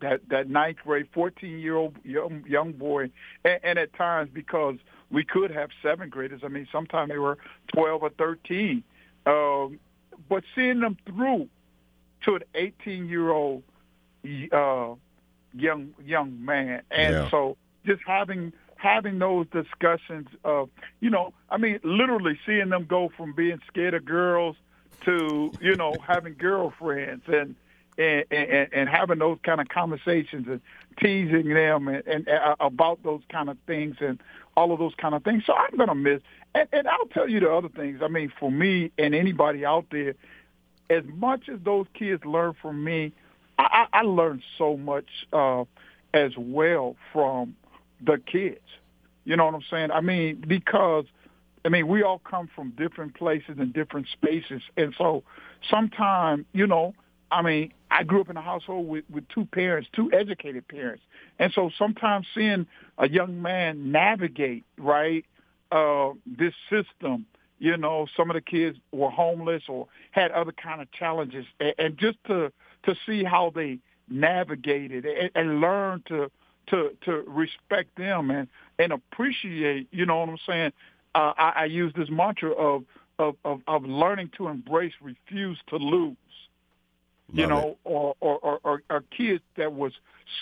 that 0.00 0.20
that 0.30 0.48
ninth 0.48 0.78
grade, 0.84 1.08
fourteen 1.12 1.58
year 1.58 1.76
old 1.76 1.96
young 2.04 2.44
young 2.46 2.72
boy, 2.72 3.10
and, 3.44 3.60
and 3.62 3.78
at 3.78 3.94
times 3.94 4.30
because 4.32 4.76
we 5.10 5.24
could 5.24 5.50
have 5.50 5.70
seventh 5.82 6.10
graders. 6.10 6.42
I 6.44 6.48
mean, 6.48 6.68
sometimes 6.70 7.10
they 7.10 7.18
were 7.18 7.38
twelve 7.74 8.02
or 8.02 8.10
thirteen. 8.10 8.82
Um, 9.26 9.78
but 10.28 10.44
seeing 10.54 10.80
them 10.80 10.96
through 11.06 11.48
to 12.24 12.36
an 12.36 12.42
eighteen 12.54 13.08
year 13.08 13.30
old 13.30 13.62
uh, 14.52 14.94
young 15.54 15.94
young 16.04 16.44
man, 16.44 16.82
and 16.90 17.14
yeah. 17.14 17.30
so 17.30 17.56
just 17.84 18.02
having 18.06 18.52
having 18.78 19.18
those 19.18 19.46
discussions 19.48 20.28
of, 20.44 20.70
you 21.00 21.10
know, 21.10 21.34
I 21.50 21.58
mean, 21.58 21.80
literally 21.82 22.38
seeing 22.46 22.70
them 22.70 22.86
go 22.86 23.10
from 23.16 23.32
being 23.32 23.60
scared 23.66 23.94
of 23.94 24.04
girls 24.04 24.56
to, 25.04 25.52
you 25.60 25.74
know, 25.74 25.94
having 26.06 26.34
girlfriends 26.34 27.24
and, 27.26 27.56
and, 27.98 28.24
and, 28.30 28.68
and 28.72 28.88
having 28.88 29.18
those 29.18 29.38
kind 29.42 29.60
of 29.60 29.68
conversations 29.68 30.46
and 30.46 30.60
teasing 31.00 31.52
them 31.52 31.88
and, 31.88 32.06
and 32.06 32.28
uh, 32.28 32.54
about 32.60 33.02
those 33.02 33.22
kind 33.30 33.50
of 33.50 33.58
things 33.66 33.96
and 34.00 34.20
all 34.56 34.72
of 34.72 34.78
those 34.78 34.94
kind 34.94 35.14
of 35.14 35.24
things. 35.24 35.42
So 35.44 35.54
I'm 35.54 35.76
going 35.76 35.88
to 35.88 35.94
miss. 35.96 36.22
And, 36.54 36.68
and 36.72 36.88
I'll 36.88 37.06
tell 37.06 37.28
you 37.28 37.40
the 37.40 37.52
other 37.52 37.68
things. 37.68 38.00
I 38.00 38.08
mean, 38.08 38.32
for 38.38 38.50
me 38.50 38.92
and 38.96 39.12
anybody 39.12 39.66
out 39.66 39.86
there, 39.90 40.14
as 40.90 41.04
much 41.14 41.48
as 41.48 41.58
those 41.64 41.86
kids 41.94 42.24
learn 42.24 42.54
from 42.60 42.82
me, 42.82 43.12
I, 43.58 43.86
I, 43.92 43.98
I 44.00 44.02
learned 44.02 44.42
so 44.56 44.76
much 44.76 45.06
uh, 45.32 45.64
as 46.14 46.32
well 46.36 46.96
from 47.12 47.56
the 48.04 48.20
kids. 48.30 48.60
You 49.24 49.36
know 49.36 49.44
what 49.44 49.54
I'm 49.54 49.64
saying? 49.70 49.90
I 49.90 50.00
mean, 50.00 50.42
because 50.46 51.04
I 51.64 51.68
mean, 51.68 51.88
we 51.88 52.02
all 52.02 52.20
come 52.20 52.48
from 52.54 52.70
different 52.70 53.14
places 53.14 53.56
and 53.58 53.72
different 53.72 54.06
spaces, 54.12 54.62
and 54.76 54.94
so 54.96 55.22
sometimes, 55.68 56.46
you 56.52 56.66
know, 56.66 56.94
I 57.30 57.42
mean, 57.42 57.72
I 57.90 58.04
grew 58.04 58.20
up 58.20 58.30
in 58.30 58.36
a 58.36 58.42
household 58.42 58.88
with, 58.88 59.04
with 59.12 59.28
two 59.28 59.44
parents, 59.46 59.88
two 59.94 60.10
educated 60.12 60.66
parents, 60.68 61.02
and 61.38 61.52
so 61.52 61.70
sometimes 61.78 62.26
seeing 62.34 62.66
a 62.96 63.08
young 63.08 63.42
man 63.42 63.92
navigate 63.92 64.64
right 64.78 65.24
uh, 65.72 66.10
this 66.26 66.54
system, 66.70 67.26
you 67.58 67.76
know, 67.76 68.06
some 68.16 68.30
of 68.30 68.34
the 68.34 68.40
kids 68.40 68.78
were 68.92 69.10
homeless 69.10 69.64
or 69.68 69.86
had 70.12 70.30
other 70.30 70.52
kind 70.52 70.80
of 70.80 70.90
challenges, 70.92 71.44
and, 71.60 71.74
and 71.78 71.98
just 71.98 72.18
to 72.26 72.52
to 72.84 72.94
see 73.06 73.24
how 73.24 73.52
they 73.54 73.78
navigated 74.08 75.04
and, 75.04 75.30
and 75.34 75.60
learn 75.60 76.02
to 76.08 76.30
to 76.68 76.90
to 77.04 77.24
respect 77.26 77.96
them 77.96 78.30
and 78.30 78.48
and 78.78 78.92
appreciate. 78.92 79.88
You 79.90 80.06
know 80.06 80.18
what 80.18 80.28
I'm 80.28 80.38
saying? 80.46 80.72
Uh, 81.14 81.32
I, 81.36 81.52
I 81.56 81.64
use 81.64 81.92
this 81.96 82.08
mantra 82.10 82.52
of, 82.52 82.84
of 83.18 83.36
of 83.44 83.60
of 83.66 83.84
learning 83.84 84.30
to 84.36 84.48
embrace, 84.48 84.92
refuse 85.00 85.58
to 85.68 85.76
lose. 85.76 86.16
Love 87.30 87.38
you 87.38 87.46
know, 87.46 87.76
or, 87.84 88.14
or, 88.20 88.38
or, 88.38 88.60
or, 88.64 88.82
or 88.88 89.04
kids 89.16 89.42
that 89.56 89.74
was 89.74 89.92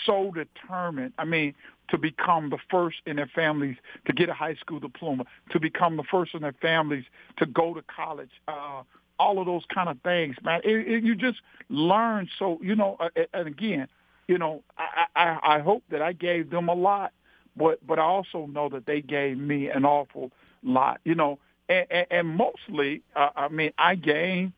so 0.05 0.31
determined. 0.31 1.13
I 1.17 1.25
mean, 1.25 1.53
to 1.89 1.97
become 1.97 2.49
the 2.49 2.57
first 2.69 2.97
in 3.05 3.15
their 3.17 3.29
families 3.33 3.77
to 4.05 4.13
get 4.13 4.29
a 4.29 4.33
high 4.33 4.55
school 4.55 4.79
diploma, 4.79 5.25
to 5.51 5.59
become 5.59 5.97
the 5.97 6.03
first 6.03 6.33
in 6.33 6.41
their 6.41 6.55
families 6.61 7.05
to 7.37 7.45
go 7.45 7.73
to 7.73 7.81
college. 7.83 8.31
Uh, 8.47 8.83
all 9.19 9.39
of 9.39 9.45
those 9.45 9.63
kind 9.73 9.89
of 9.89 9.99
things, 10.01 10.35
man. 10.43 10.61
It, 10.63 10.87
it, 10.87 11.03
you 11.03 11.15
just 11.15 11.39
learn. 11.69 12.29
So 12.37 12.59
you 12.61 12.75
know, 12.75 12.97
uh, 12.99 13.09
and 13.33 13.47
again, 13.47 13.87
you 14.27 14.37
know, 14.37 14.63
I, 14.77 15.05
I, 15.15 15.39
I 15.55 15.59
hope 15.59 15.83
that 15.89 16.01
I 16.01 16.13
gave 16.13 16.49
them 16.49 16.69
a 16.69 16.73
lot, 16.75 17.13
but 17.55 17.85
but 17.85 17.99
I 17.99 18.03
also 18.03 18.45
know 18.45 18.69
that 18.69 18.85
they 18.85 19.01
gave 19.01 19.37
me 19.37 19.69
an 19.69 19.85
awful 19.85 20.31
lot. 20.63 20.99
You 21.03 21.15
know, 21.15 21.39
and, 21.67 21.87
and, 21.89 22.07
and 22.11 22.27
mostly, 22.27 23.01
uh, 23.15 23.29
I 23.35 23.47
mean, 23.47 23.71
I 23.77 23.95
gained 23.95 24.53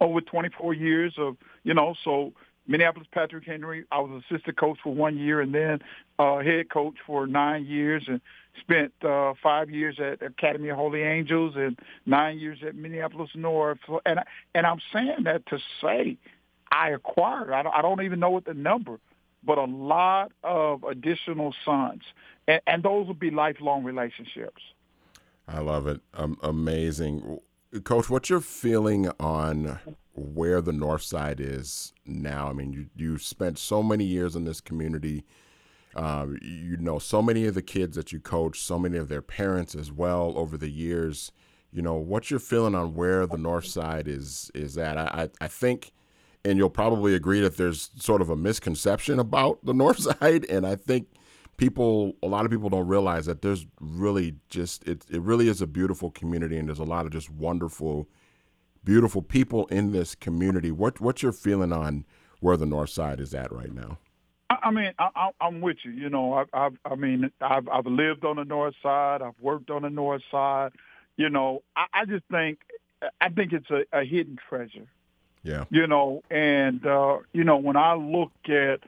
over 0.00 0.20
24 0.20 0.74
years 0.74 1.14
of, 1.18 1.36
you 1.62 1.74
know, 1.74 1.94
so 2.04 2.32
Minneapolis 2.66 3.08
Patrick 3.12 3.44
Henry, 3.44 3.84
I 3.90 4.00
was 4.00 4.22
assistant 4.30 4.56
coach 4.56 4.78
for 4.82 4.94
one 4.94 5.18
year 5.18 5.40
and 5.40 5.54
then 5.54 5.80
uh, 6.18 6.38
head 6.38 6.70
coach 6.70 6.94
for 7.06 7.26
nine 7.26 7.66
years 7.66 8.04
and 8.06 8.20
spent 8.60 8.92
uh, 9.02 9.34
five 9.42 9.70
years 9.70 9.98
at 9.98 10.22
Academy 10.22 10.68
of 10.68 10.76
Holy 10.76 11.02
Angels 11.02 11.54
and 11.56 11.78
nine 12.06 12.38
years 12.38 12.58
at 12.66 12.74
Minneapolis 12.74 13.30
North. 13.34 13.78
And, 14.06 14.20
I, 14.20 14.24
and 14.54 14.66
I'm 14.66 14.80
saying 14.92 15.24
that 15.24 15.46
to 15.46 15.58
say 15.80 16.16
I 16.70 16.90
acquired. 16.90 17.52
I 17.52 17.62
don't, 17.62 17.74
I 17.74 17.82
don't 17.82 18.02
even 18.02 18.20
know 18.20 18.30
what 18.30 18.44
the 18.44 18.54
number, 18.54 19.00
but 19.42 19.58
a 19.58 19.64
lot 19.64 20.32
of 20.44 20.84
additional 20.84 21.54
sons, 21.64 22.02
and, 22.46 22.60
and 22.66 22.82
those 22.82 23.06
will 23.06 23.14
be 23.14 23.30
lifelong 23.30 23.84
relationships. 23.84 24.62
I 25.48 25.58
love 25.60 25.88
it. 25.88 26.00
Um, 26.14 26.38
amazing, 26.42 27.40
Coach. 27.84 28.10
What's 28.10 28.28
your 28.28 28.40
feeling 28.40 29.10
on 29.20 29.78
where 30.14 30.60
the 30.60 30.72
North 30.72 31.02
Side 31.02 31.40
is 31.40 31.92
now? 32.04 32.48
I 32.48 32.52
mean, 32.52 32.72
you 32.72 32.86
you 32.96 33.18
spent 33.18 33.58
so 33.58 33.82
many 33.82 34.04
years 34.04 34.34
in 34.34 34.44
this 34.44 34.60
community. 34.60 35.24
Um, 35.96 36.38
you 36.40 36.76
know 36.76 37.00
so 37.00 37.20
many 37.20 37.46
of 37.46 37.54
the 37.54 37.62
kids 37.62 37.96
that 37.96 38.12
you 38.12 38.20
coach, 38.20 38.60
so 38.60 38.78
many 38.78 38.96
of 38.96 39.08
their 39.08 39.22
parents 39.22 39.74
as 39.74 39.90
well 39.90 40.34
over 40.36 40.56
the 40.56 40.70
years. 40.70 41.32
You 41.72 41.82
know, 41.82 41.94
what's 41.94 42.30
your 42.30 42.40
feeling 42.40 42.74
on 42.74 42.94
where 42.94 43.26
the 43.26 43.38
North 43.38 43.66
Side 43.66 44.08
is 44.08 44.50
is 44.54 44.76
at? 44.76 44.98
I 44.98 45.28
I, 45.40 45.44
I 45.44 45.48
think 45.48 45.92
and 46.44 46.58
you'll 46.58 46.70
probably 46.70 47.14
agree 47.14 47.40
that 47.40 47.56
there's 47.56 47.90
sort 47.96 48.20
of 48.20 48.30
a 48.30 48.36
misconception 48.36 49.18
about 49.18 49.64
the 49.64 49.74
North 49.74 50.00
Side, 50.00 50.44
and 50.48 50.66
I 50.66 50.76
think 50.76 51.08
people, 51.60 52.14
a 52.22 52.26
lot 52.26 52.46
of 52.46 52.50
people 52.50 52.70
don't 52.70 52.88
realize 52.88 53.26
that 53.26 53.42
there's 53.42 53.66
really 53.80 54.34
just 54.48 54.82
it. 54.88 55.04
It 55.10 55.20
really 55.20 55.46
is 55.46 55.60
a 55.60 55.66
beautiful 55.66 56.10
community, 56.10 56.56
and 56.56 56.66
there's 56.66 56.78
a 56.78 56.84
lot 56.84 57.04
of 57.04 57.12
just 57.12 57.30
wonderful, 57.30 58.08
beautiful 58.82 59.20
people 59.20 59.66
in 59.66 59.92
this 59.92 60.14
community. 60.14 60.70
What 60.72 61.00
what's 61.00 61.22
your 61.22 61.32
feeling 61.32 61.72
on 61.72 62.06
where 62.40 62.56
the 62.56 62.66
North 62.66 62.90
Side 62.90 63.20
is 63.20 63.34
at 63.34 63.52
right 63.52 63.72
now? 63.72 63.98
I 64.48 64.70
mean, 64.72 64.92
I, 64.98 65.30
am 65.40 65.60
with 65.60 65.76
you. 65.84 65.92
You 65.92 66.08
know, 66.08 66.32
I, 66.34 66.44
I, 66.52 66.70
I 66.84 66.94
mean, 66.96 67.30
I've, 67.40 67.68
I've 67.68 67.86
lived 67.86 68.24
on 68.24 68.36
the 68.36 68.44
North 68.44 68.74
Side. 68.82 69.22
I've 69.22 69.38
worked 69.40 69.70
on 69.70 69.82
the 69.82 69.90
North 69.90 70.22
Side. 70.28 70.72
You 71.16 71.30
know, 71.30 71.62
I, 71.76 71.86
I 71.92 72.04
just 72.04 72.24
think, 72.32 72.58
I 73.20 73.28
think 73.28 73.52
it's 73.52 73.70
a, 73.70 73.84
a 73.92 74.04
hidden 74.04 74.38
treasure. 74.48 74.88
Yeah. 75.44 75.66
You 75.70 75.86
know, 75.86 76.22
and 76.32 76.84
uh, 76.84 77.18
you 77.32 77.44
know, 77.44 77.58
when 77.58 77.76
I 77.76 77.94
look 77.94 78.32
at 78.48 78.80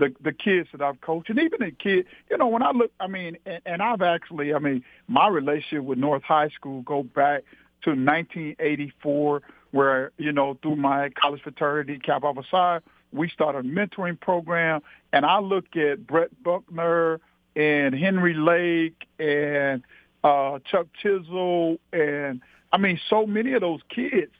the 0.00 0.12
the 0.20 0.32
kids 0.32 0.68
that 0.72 0.82
I've 0.82 1.00
coached, 1.00 1.30
and 1.30 1.38
even 1.38 1.60
the 1.60 1.70
kid, 1.70 2.06
you 2.28 2.36
know, 2.36 2.48
when 2.48 2.62
I 2.62 2.72
look, 2.72 2.90
I 2.98 3.06
mean, 3.06 3.36
and, 3.46 3.60
and 3.64 3.82
I've 3.82 4.02
actually, 4.02 4.52
I 4.52 4.58
mean, 4.58 4.82
my 5.06 5.28
relationship 5.28 5.84
with 5.84 5.98
North 5.98 6.24
High 6.24 6.48
School 6.48 6.82
go 6.82 7.04
back 7.04 7.42
to 7.82 7.90
1984, 7.90 9.42
where 9.70 10.10
you 10.16 10.32
know, 10.32 10.58
through 10.62 10.76
my 10.76 11.10
college 11.10 11.42
fraternity, 11.42 11.98
Kappa 11.98 12.26
Alpha 12.26 12.42
Psi, 12.50 12.80
we 13.12 13.28
started 13.28 13.64
a 13.64 13.68
mentoring 13.68 14.18
program, 14.18 14.80
and 15.12 15.24
I 15.24 15.38
look 15.38 15.76
at 15.76 16.06
Brett 16.06 16.30
Buckner 16.42 17.20
and 17.54 17.94
Henry 17.94 18.34
Lake 18.34 19.06
and 19.18 19.82
uh, 20.24 20.58
Chuck 20.70 20.86
Chisel, 21.02 21.78
and 21.92 22.40
I 22.72 22.78
mean, 22.78 22.98
so 23.08 23.26
many 23.26 23.52
of 23.52 23.60
those 23.60 23.80
kids 23.94 24.32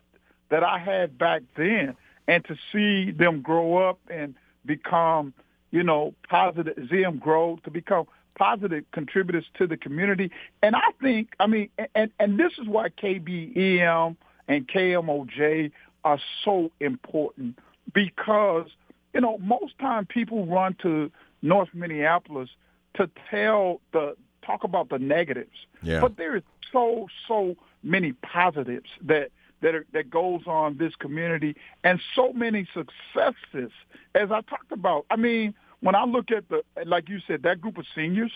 that 0.50 0.64
I 0.64 0.78
had 0.78 1.18
back 1.18 1.42
then, 1.56 1.96
and 2.26 2.44
to 2.46 2.56
see 2.72 3.10
them 3.10 3.42
grow 3.42 3.88
up 3.88 3.98
and 4.08 4.34
become, 4.64 5.32
you 5.70 5.82
know, 5.82 6.14
positive, 6.28 6.76
see 6.90 7.02
them 7.02 7.18
grow 7.18 7.58
to 7.64 7.70
become 7.70 8.06
positive 8.38 8.84
contributors 8.92 9.44
to 9.58 9.66
the 9.66 9.76
community. 9.76 10.30
And 10.62 10.74
I 10.74 10.90
think, 11.00 11.34
I 11.38 11.46
mean, 11.46 11.68
and, 11.94 12.10
and 12.18 12.38
this 12.38 12.52
is 12.60 12.66
why 12.66 12.88
KBEM 12.88 14.16
and 14.48 14.68
KMOJ 14.68 15.70
are 16.04 16.18
so 16.44 16.70
important 16.80 17.58
because, 17.92 18.66
you 19.12 19.20
know, 19.20 19.38
most 19.38 19.78
time 19.78 20.06
people 20.06 20.46
run 20.46 20.74
to 20.82 21.10
North 21.42 21.68
Minneapolis 21.74 22.50
to 22.96 23.10
tell 23.30 23.80
the 23.92 24.16
talk 24.42 24.64
about 24.64 24.88
the 24.88 24.98
negatives. 24.98 25.56
Yeah. 25.82 26.00
But 26.00 26.16
there 26.16 26.36
is 26.36 26.42
so 26.72 27.08
so 27.28 27.56
many 27.82 28.12
positives 28.12 28.88
that 29.02 29.30
that 29.62 29.74
are, 29.74 29.86
that 29.92 30.10
goes 30.10 30.42
on 30.46 30.76
this 30.78 30.94
community 30.96 31.56
and 31.84 32.00
so 32.14 32.32
many 32.32 32.66
successes 32.74 33.70
as 34.14 34.30
I 34.30 34.40
talked 34.42 34.72
about. 34.72 35.06
I 35.10 35.16
mean, 35.16 35.54
when 35.80 35.94
I 35.94 36.04
look 36.04 36.30
at 36.30 36.48
the 36.48 36.62
like 36.86 37.08
you 37.08 37.18
said 37.26 37.42
that 37.42 37.60
group 37.60 37.78
of 37.78 37.84
seniors 37.94 38.32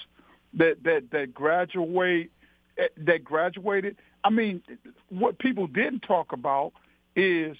that 0.54 0.82
that 0.84 1.10
that 1.12 1.34
graduate 1.34 2.30
eh, 2.78 2.88
that 2.98 3.24
graduated, 3.24 3.96
I 4.22 4.30
mean, 4.30 4.62
what 5.08 5.38
people 5.38 5.66
didn't 5.66 6.00
talk 6.00 6.32
about 6.32 6.72
is 7.16 7.56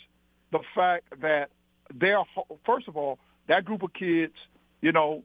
the 0.52 0.60
fact 0.74 1.04
that 1.20 1.50
they're 1.94 2.22
first 2.64 2.88
of 2.88 2.96
all 2.96 3.18
that 3.48 3.64
group 3.64 3.82
of 3.82 3.92
kids, 3.92 4.34
you 4.80 4.92
know, 4.92 5.22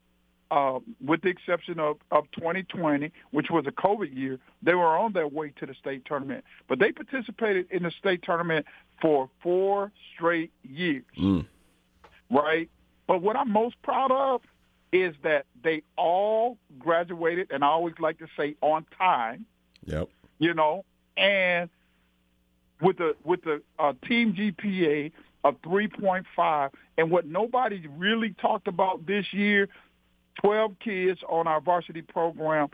uh, 0.51 0.79
with 1.03 1.21
the 1.21 1.29
exception 1.29 1.79
of, 1.79 1.97
of 2.11 2.25
2020, 2.31 3.11
which 3.31 3.49
was 3.49 3.65
a 3.67 3.71
COVID 3.71 4.15
year, 4.15 4.39
they 4.61 4.73
were 4.73 4.97
on 4.97 5.13
their 5.13 5.27
way 5.27 5.53
to 5.59 5.65
the 5.65 5.73
state 5.73 6.05
tournament. 6.05 6.43
But 6.67 6.79
they 6.79 6.91
participated 6.91 7.67
in 7.71 7.83
the 7.83 7.91
state 7.91 8.23
tournament 8.23 8.65
for 9.01 9.29
four 9.41 9.91
straight 10.15 10.51
years, 10.63 11.03
mm. 11.19 11.45
right? 12.29 12.69
But 13.07 13.21
what 13.21 13.35
I'm 13.35 13.51
most 13.51 13.81
proud 13.81 14.11
of 14.11 14.41
is 14.91 15.15
that 15.23 15.45
they 15.63 15.83
all 15.97 16.57
graduated, 16.79 17.51
and 17.51 17.63
I 17.63 17.67
always 17.67 17.95
like 17.99 18.17
to 18.19 18.27
say 18.37 18.55
on 18.61 18.85
time. 18.97 19.45
Yep. 19.85 20.09
You 20.39 20.53
know, 20.53 20.85
and 21.17 21.69
with 22.81 22.97
the 22.97 23.15
with 23.23 23.43
the 23.43 23.61
uh, 23.77 23.93
team 24.07 24.33
GPA 24.33 25.11
of 25.43 25.61
3.5, 25.61 26.69
and 26.97 27.11
what 27.11 27.25
nobody 27.25 27.85
really 27.97 28.35
talked 28.41 28.67
about 28.67 29.05
this 29.05 29.25
year 29.31 29.69
12 30.41 30.79
kids 30.79 31.21
on 31.27 31.47
our 31.47 31.61
varsity 31.61 32.01
program. 32.01 32.69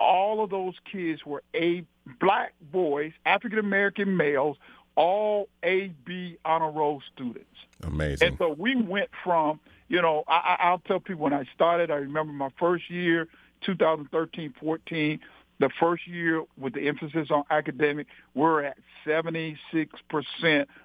All 0.00 0.42
of 0.42 0.50
those 0.50 0.74
kids 0.90 1.24
were 1.26 1.42
a 1.54 1.84
black 2.20 2.54
boys, 2.72 3.12
African 3.26 3.58
American 3.58 4.16
males, 4.16 4.56
all 4.94 5.48
AB 5.62 6.38
honor 6.44 6.70
roll 6.70 7.02
students. 7.14 7.46
Amazing. 7.82 8.28
And 8.28 8.38
so 8.38 8.54
we 8.56 8.76
went 8.76 9.10
from, 9.24 9.60
you 9.88 10.02
know, 10.02 10.24
I, 10.28 10.56
I'll 10.60 10.80
tell 10.80 11.00
people 11.00 11.22
when 11.22 11.32
I 11.32 11.44
started, 11.54 11.90
I 11.90 11.96
remember 11.96 12.32
my 12.32 12.50
first 12.58 12.90
year, 12.90 13.28
2013, 13.64 14.54
14, 14.60 15.20
the 15.60 15.70
first 15.80 16.06
year 16.06 16.44
with 16.56 16.74
the 16.74 16.86
emphasis 16.86 17.28
on 17.30 17.44
academic, 17.50 18.06
we're 18.34 18.62
at 18.64 18.78
76% 19.06 19.56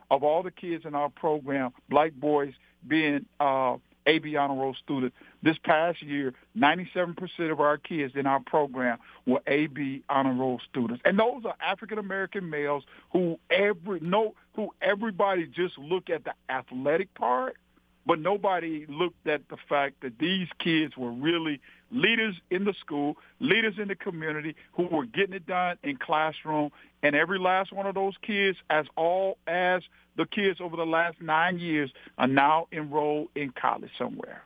of 0.10 0.24
all 0.24 0.44
the 0.44 0.52
kids 0.52 0.86
in 0.86 0.96
our 0.96 1.10
program, 1.10 1.72
black 1.90 2.14
boys, 2.14 2.54
being 2.88 3.26
uh, 3.40 3.78
AB 4.06 4.36
honor 4.36 4.56
roll 4.56 4.76
students. 4.84 5.16
This 5.42 5.58
past 5.64 6.02
year, 6.02 6.34
97% 6.58 7.52
of 7.52 7.60
our 7.60 7.78
kids 7.78 8.14
in 8.16 8.26
our 8.26 8.40
program 8.40 9.00
were 9.26 9.42
AB 9.48 10.04
honor 10.10 10.34
roll 10.34 10.60
students, 10.70 11.02
and 11.06 11.18
those 11.20 11.44
are 11.46 11.56
African 11.62 11.98
American 11.98 12.50
males 12.50 12.84
who 13.12 13.40
every 13.50 14.00
no 14.00 14.36
who 14.56 14.70
everybody 14.82 15.48
just 15.48 15.78
look 15.78 16.10
at 16.10 16.24
the 16.24 16.34
athletic 16.50 17.14
part, 17.16 17.58
but 18.06 18.20
nobody 18.20 18.86
looked 18.88 19.28
at 19.28 19.48
the 19.50 19.58
fact 19.70 20.02
that 20.02 20.20
these 20.20 20.48
kids 20.60 20.96
were 20.98 21.12
really 21.12 21.60
leaders 21.92 22.36
in 22.50 22.66
the 22.66 22.74
school, 22.80 23.18
leaders 23.40 23.76
in 23.80 23.88
the 23.88 23.96
community 23.96 24.56
who 24.74 24.88
were 24.88 25.06
getting 25.06 25.34
it 25.34 25.46
done 25.46 25.78
in 25.84 25.98
classroom. 25.98 26.72
And 27.02 27.16
every 27.16 27.40
last 27.40 27.72
one 27.72 27.86
of 27.86 27.96
those 27.96 28.16
kids, 28.22 28.58
as 28.70 28.86
all 28.96 29.38
as 29.48 29.84
the 30.16 30.26
kids 30.26 30.60
over 30.62 30.76
the 30.76 30.86
last 30.86 31.22
nine 31.22 31.60
years, 31.60 31.92
are 32.18 32.28
now 32.28 32.68
enrolled 32.72 33.30
in 33.36 33.52
college 33.52 33.92
somewhere. 33.98 34.44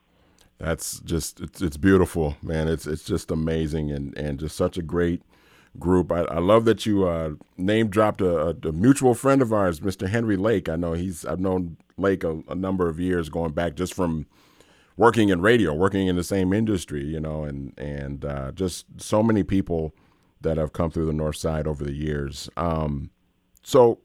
That's 0.59 0.99
just 1.01 1.39
it's, 1.39 1.61
it's 1.61 1.77
beautiful, 1.77 2.35
man. 2.41 2.67
It's 2.67 2.87
it's 2.87 3.03
just 3.03 3.29
amazing 3.29 3.91
and 3.91 4.17
and 4.17 4.39
just 4.39 4.55
such 4.55 4.77
a 4.77 4.81
great 4.81 5.21
group. 5.77 6.11
I, 6.11 6.21
I 6.21 6.39
love 6.39 6.65
that 6.65 6.85
you 6.85 7.07
uh, 7.07 7.31
name 7.57 7.89
dropped 7.89 8.21
a, 8.21 8.55
a, 8.63 8.71
mutual 8.71 9.13
friend 9.13 9.41
of 9.43 9.53
ours, 9.53 9.79
Mr. 9.79 10.09
Henry 10.09 10.35
Lake. 10.35 10.67
I 10.67 10.75
know 10.75 10.93
he's 10.93 11.25
I've 11.25 11.39
known 11.39 11.77
Lake 11.97 12.23
a, 12.23 12.41
a 12.49 12.55
number 12.55 12.89
of 12.89 12.99
years 12.99 13.29
going 13.29 13.51
back 13.51 13.75
just 13.75 13.93
from 13.93 14.25
working 14.95 15.29
in 15.29 15.41
radio, 15.41 15.73
working 15.73 16.07
in 16.07 16.15
the 16.15 16.23
same 16.23 16.53
industry, 16.53 17.05
you 17.05 17.19
know, 17.19 17.43
and 17.43 17.73
and 17.77 18.25
uh, 18.25 18.51
just 18.51 18.85
so 18.97 19.21
many 19.21 19.43
people 19.43 19.93
that 20.41 20.57
have 20.57 20.73
come 20.73 20.91
through 20.91 21.05
the 21.05 21.13
North 21.13 21.35
Side 21.35 21.67
over 21.67 21.83
the 21.83 21.93
years. 21.93 22.49
Um, 22.57 23.11
so, 23.63 23.99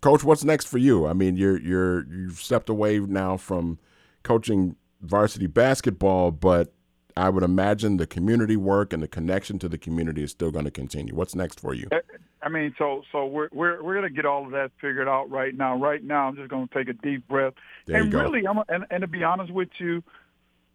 Coach, 0.00 0.24
what's 0.24 0.44
next 0.44 0.66
for 0.66 0.78
you? 0.78 1.06
I 1.06 1.12
mean, 1.12 1.36
you're 1.36 1.58
you're 1.60 2.06
you've 2.06 2.38
stepped 2.38 2.68
away 2.68 2.98
now 2.98 3.36
from 3.36 3.78
coaching 4.22 4.76
varsity 5.02 5.46
basketball, 5.46 6.30
but 6.30 6.72
I 7.16 7.28
would 7.28 7.42
imagine 7.42 7.96
the 7.96 8.06
community 8.06 8.56
work 8.56 8.92
and 8.92 9.02
the 9.02 9.08
connection 9.08 9.58
to 9.58 9.68
the 9.68 9.78
community 9.78 10.22
is 10.22 10.30
still 10.30 10.50
going 10.50 10.64
to 10.64 10.70
continue. 10.70 11.14
What's 11.14 11.34
next 11.34 11.60
for 11.60 11.74
you? 11.74 11.88
I 12.42 12.48
mean, 12.48 12.74
so 12.78 13.02
so 13.12 13.26
we're 13.26 13.48
we're 13.52 13.82
we're 13.82 13.94
going 13.94 14.08
to 14.08 14.14
get 14.14 14.24
all 14.24 14.46
of 14.46 14.52
that 14.52 14.70
figured 14.80 15.08
out 15.08 15.30
right 15.30 15.54
now. 15.54 15.76
Right 15.76 16.02
now, 16.02 16.28
I'm 16.28 16.36
just 16.36 16.48
going 16.48 16.68
to 16.68 16.74
take 16.74 16.88
a 16.88 16.94
deep 16.94 17.26
breath. 17.28 17.54
There 17.86 18.00
and 18.00 18.12
really. 18.12 18.46
I'm 18.46 18.58
and, 18.68 18.86
and 18.90 19.02
to 19.02 19.06
be 19.06 19.22
honest 19.22 19.52
with 19.52 19.68
you, 19.78 20.02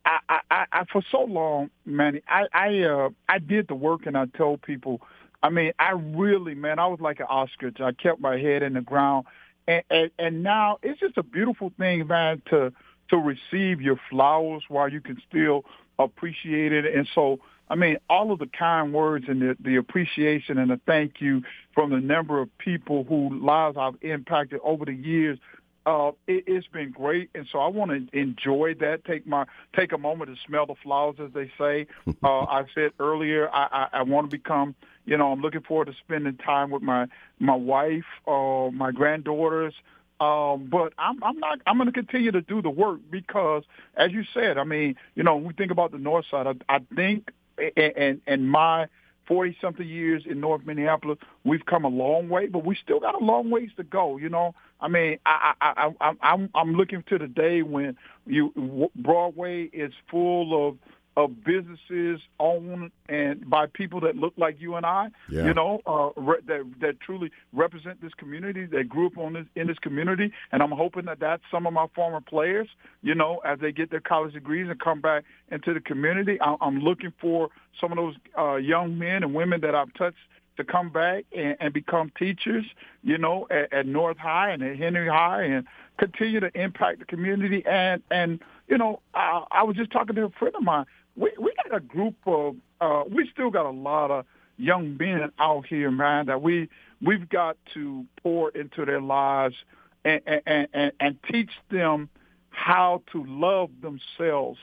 I, 0.05 0.19
I, 0.51 0.65
I 0.71 0.85
for 0.91 1.01
so 1.11 1.21
long, 1.21 1.71
man, 1.85 2.21
I 2.27 2.45
I 2.53 2.79
uh, 2.81 3.09
I 3.27 3.39
did 3.39 3.67
the 3.67 3.75
work 3.75 4.05
and 4.05 4.17
I 4.17 4.25
told 4.37 4.61
people. 4.61 5.01
I 5.45 5.49
mean, 5.49 5.73
I 5.77 5.91
really, 5.91 6.55
man, 6.55 6.79
I 6.79 6.87
was 6.87 6.99
like 6.99 7.19
an 7.19 7.27
ostrich. 7.29 7.79
I 7.79 7.91
kept 7.91 8.19
my 8.19 8.39
head 8.39 8.63
in 8.63 8.73
the 8.73 8.81
ground, 8.81 9.27
and 9.67 9.83
and, 9.91 10.09
and 10.17 10.41
now 10.41 10.79
it's 10.81 10.99
just 10.99 11.19
a 11.19 11.23
beautiful 11.23 11.71
thing, 11.77 12.07
man, 12.07 12.41
to 12.49 12.73
to 13.11 13.17
receive 13.17 13.79
your 13.79 13.99
flowers 14.09 14.63
while 14.69 14.89
you 14.89 15.01
can 15.01 15.21
still 15.29 15.63
appreciate 15.99 16.73
it. 16.73 16.91
And 16.91 17.07
so, 17.13 17.37
I 17.69 17.75
mean, 17.75 17.97
all 18.09 18.31
of 18.31 18.39
the 18.39 18.47
kind 18.47 18.91
words 18.91 19.25
and 19.27 19.39
the, 19.39 19.55
the 19.59 19.75
appreciation 19.75 20.57
and 20.57 20.71
the 20.71 20.79
thank 20.87 21.21
you 21.21 21.43
from 21.75 21.91
the 21.91 21.99
number 21.99 22.41
of 22.41 22.49
people 22.57 23.03
whose 23.03 23.39
lives 23.39 23.77
I've 23.79 24.01
impacted 24.01 24.61
over 24.63 24.83
the 24.83 24.95
years. 24.95 25.37
Uh, 25.85 26.13
it, 26.25 26.45
it's 26.47 26.65
been 26.65 26.89
great, 26.89 27.29
and 27.35 27.45
so 27.51 27.59
I 27.59 27.67
want 27.67 27.91
to 27.91 28.19
enjoy 28.19 28.73
that. 28.79 29.05
Take 29.05 29.27
my 29.27 29.45
take 29.75 29.91
a 29.91 29.99
moment 29.99 30.31
to 30.31 30.37
smell 30.47 30.65
the 30.65 30.73
flowers, 30.81 31.17
as 31.23 31.31
they 31.33 31.51
say. 31.59 31.85
Uh, 32.23 32.45
I 32.45 32.63
said 32.73 32.89
earlier, 32.99 33.47
I, 33.53 33.67
I, 33.93 33.99
I 33.99 34.01
want 34.01 34.31
to 34.31 34.35
become. 34.35 34.73
You 35.05 35.17
know, 35.17 35.31
I'm 35.31 35.41
looking 35.41 35.61
forward 35.61 35.85
to 35.85 35.93
spending 36.03 36.37
time 36.37 36.71
with 36.71 36.81
my 36.81 37.07
my 37.39 37.55
wife, 37.55 38.05
uh, 38.27 38.69
my 38.71 38.91
granddaughters, 38.91 39.73
um, 40.19 40.67
but 40.71 40.93
I'm, 40.97 41.21
I'm 41.23 41.39
not. 41.39 41.59
I'm 41.67 41.77
going 41.77 41.87
to 41.87 41.93
continue 41.93 42.31
to 42.31 42.41
do 42.41 42.61
the 42.61 42.69
work 42.69 42.99
because, 43.11 43.63
as 43.97 44.11
you 44.11 44.23
said, 44.33 44.57
I 44.57 44.63
mean, 44.63 44.95
you 45.15 45.23
know, 45.23 45.35
when 45.35 45.45
we 45.45 45.53
think 45.53 45.71
about 45.71 45.91
the 45.91 45.97
North 45.97 46.25
Side, 46.31 46.47
I, 46.47 46.75
I 46.75 46.79
think, 46.95 47.31
and 47.75 48.21
and 48.25 48.49
my 48.49 48.87
forty 49.27 49.57
something 49.59 49.85
years 49.85 50.23
in 50.25 50.39
North 50.39 50.65
Minneapolis, 50.65 51.17
we've 51.43 51.65
come 51.65 51.83
a 51.83 51.89
long 51.89 52.29
way, 52.29 52.47
but 52.47 52.63
we 52.63 52.77
still 52.81 53.01
got 53.01 53.19
a 53.19 53.23
long 53.23 53.49
ways 53.49 53.71
to 53.75 53.83
go. 53.83 54.15
You 54.15 54.29
know, 54.29 54.55
I 54.79 54.87
mean, 54.87 55.19
I, 55.25 55.53
I, 55.59 55.91
I, 55.99 56.13
I'm 56.21 56.49
I'm 56.55 56.73
looking 56.75 57.03
to 57.09 57.17
the 57.17 57.27
day 57.27 57.61
when 57.61 57.97
you 58.25 58.89
Broadway 58.95 59.63
is 59.65 59.91
full 60.09 60.69
of 60.69 60.77
of 61.17 61.43
businesses 61.43 62.19
owned 62.39 62.91
and 63.07 63.49
by 63.49 63.67
people 63.67 64.01
that 64.01 64.17
look 64.17 64.33
like 64.37 64.59
you 64.59 64.75
and 64.75 64.85
I, 64.85 65.09
yeah. 65.29 65.45
you 65.45 65.53
know, 65.53 65.79
uh, 65.85 66.09
re- 66.19 66.41
that 66.47 66.65
that 66.81 66.99
truly 66.99 67.31
represent 67.53 68.01
this 68.01 68.13
community, 68.13 68.65
that 68.65 68.89
grew 68.89 69.07
up 69.07 69.17
on 69.17 69.33
this 69.33 69.45
in 69.55 69.67
this 69.67 69.79
community, 69.79 70.31
and 70.51 70.61
I'm 70.61 70.71
hoping 70.71 71.05
that 71.05 71.19
that's 71.19 71.43
some 71.49 71.65
of 71.65 71.73
my 71.73 71.87
former 71.95 72.21
players, 72.21 72.67
you 73.01 73.15
know, 73.15 73.39
as 73.45 73.59
they 73.59 73.71
get 73.71 73.91
their 73.91 74.01
college 74.01 74.33
degrees 74.33 74.69
and 74.69 74.79
come 74.79 74.99
back 74.99 75.23
into 75.51 75.73
the 75.73 75.79
community. 75.79 76.39
I- 76.41 76.57
I'm 76.59 76.79
looking 76.79 77.13
for 77.21 77.49
some 77.79 77.91
of 77.91 77.97
those 77.97 78.15
uh, 78.37 78.55
young 78.55 78.97
men 78.97 79.23
and 79.23 79.33
women 79.33 79.61
that 79.61 79.73
I've 79.73 79.93
touched 79.93 80.17
to 80.57 80.63
come 80.63 80.89
back 80.89 81.25
and, 81.35 81.57
and 81.59 81.73
become 81.73 82.11
teachers, 82.17 82.65
you 83.03 83.17
know, 83.17 83.47
at, 83.49 83.71
at 83.73 83.85
North 83.85 84.17
High 84.17 84.51
and 84.51 84.63
at 84.63 84.77
Henry 84.77 85.07
High, 85.07 85.43
and 85.43 85.65
continue 85.97 86.39
to 86.41 86.51
impact 86.59 86.99
the 86.99 87.05
community. 87.05 87.65
And 87.65 88.03
and 88.11 88.41
you 88.67 88.77
know, 88.77 88.99
I, 89.13 89.43
I 89.51 89.63
was 89.63 89.77
just 89.77 89.91
talking 89.91 90.15
to 90.15 90.25
a 90.25 90.29
friend 90.29 90.55
of 90.55 90.63
mine 90.63 90.85
we 91.15 91.31
we 91.39 91.53
got 91.63 91.75
a 91.75 91.79
group 91.79 92.15
of 92.25 92.55
uh, 92.81 93.03
we 93.09 93.29
still 93.31 93.49
got 93.49 93.65
a 93.65 93.71
lot 93.71 94.11
of 94.11 94.25
young 94.57 94.97
men 94.97 95.31
out 95.39 95.65
here, 95.65 95.91
man, 95.91 96.25
that 96.27 96.41
we 96.41 96.69
we've 97.01 97.29
got 97.29 97.57
to 97.73 98.05
pour 98.21 98.49
into 98.51 98.85
their 98.85 99.01
lives 99.01 99.55
and 100.03 100.21
and, 100.25 100.67
and, 100.73 100.91
and 100.99 101.17
teach 101.31 101.51
them 101.69 102.09
how 102.49 103.01
to 103.11 103.23
love 103.25 103.69
themselves 103.81 104.59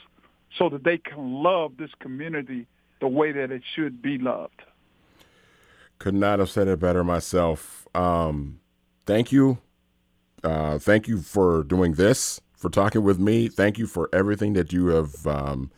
so 0.57 0.69
that 0.69 0.85
they 0.85 0.99
can 0.99 1.43
love 1.43 1.77
this 1.79 1.91
community 2.01 2.67
the 3.01 3.09
way 3.09 3.33
that 3.33 3.51
it 3.51 3.62
should 3.75 4.01
be 4.01 4.19
loved. 4.19 4.62
Could 5.99 6.15
not 6.15 6.38
have 6.38 6.51
said 6.51 6.69
it 6.69 6.81
better 6.81 7.05
myself. 7.05 7.87
Um, 7.95 8.61
thank 9.07 9.33
you. 9.33 9.59
Uh, 10.43 10.79
thank 10.79 11.07
you 11.07 11.21
for 11.21 11.62
doing 11.62 11.95
this, 11.95 12.41
for 12.57 12.69
talking 12.69 13.03
with 13.03 13.19
me. 13.19 13.49
Thank 13.49 13.79
you 13.79 13.87
for 13.87 14.09
everything 14.12 14.55
that 14.55 14.73
you 14.73 14.88
have 14.88 15.27
um, 15.27 15.71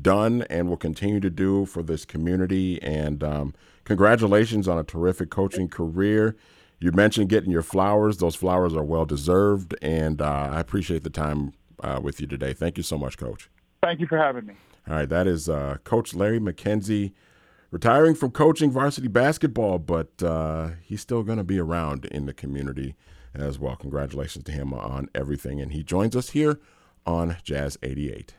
done 0.00 0.42
and 0.50 0.68
will 0.68 0.76
continue 0.76 1.20
to 1.20 1.30
do 1.30 1.66
for 1.66 1.82
this 1.82 2.04
community. 2.04 2.80
And 2.82 3.22
um, 3.24 3.54
congratulations 3.84 4.68
on 4.68 4.78
a 4.78 4.84
terrific 4.84 5.30
coaching 5.30 5.68
career. 5.68 6.36
You 6.78 6.92
mentioned 6.92 7.28
getting 7.28 7.50
your 7.50 7.62
flowers; 7.62 8.18
those 8.18 8.34
flowers 8.34 8.74
are 8.74 8.84
well 8.84 9.04
deserved, 9.04 9.74
and 9.82 10.22
uh, 10.22 10.48
I 10.52 10.60
appreciate 10.60 11.04
the 11.04 11.10
time 11.10 11.52
uh, 11.82 12.00
with 12.02 12.20
you 12.20 12.26
today. 12.26 12.54
Thank 12.54 12.78
you 12.78 12.82
so 12.82 12.96
much, 12.96 13.18
Coach. 13.18 13.50
Thank 13.82 14.00
you 14.00 14.06
for 14.06 14.16
having 14.16 14.46
me. 14.46 14.54
All 14.88 14.94
right, 14.94 15.08
that 15.08 15.26
is 15.26 15.48
uh, 15.48 15.76
Coach 15.84 16.14
Larry 16.14 16.40
McKenzie 16.40 17.12
retiring 17.70 18.14
from 18.14 18.30
coaching 18.30 18.70
varsity 18.70 19.08
basketball, 19.08 19.78
but 19.78 20.22
uh, 20.22 20.70
he's 20.82 21.00
still 21.00 21.22
going 21.22 21.38
to 21.38 21.44
be 21.44 21.58
around 21.58 22.06
in 22.06 22.26
the 22.26 22.32
community 22.32 22.94
as 23.34 23.58
well. 23.58 23.76
Congratulations 23.76 24.44
to 24.44 24.52
him 24.52 24.72
on 24.72 25.08
everything. 25.14 25.60
And 25.60 25.72
he 25.72 25.82
joins 25.82 26.16
us 26.16 26.30
here 26.30 26.58
on 27.06 27.36
Jazz 27.42 27.78
88. 27.82 28.34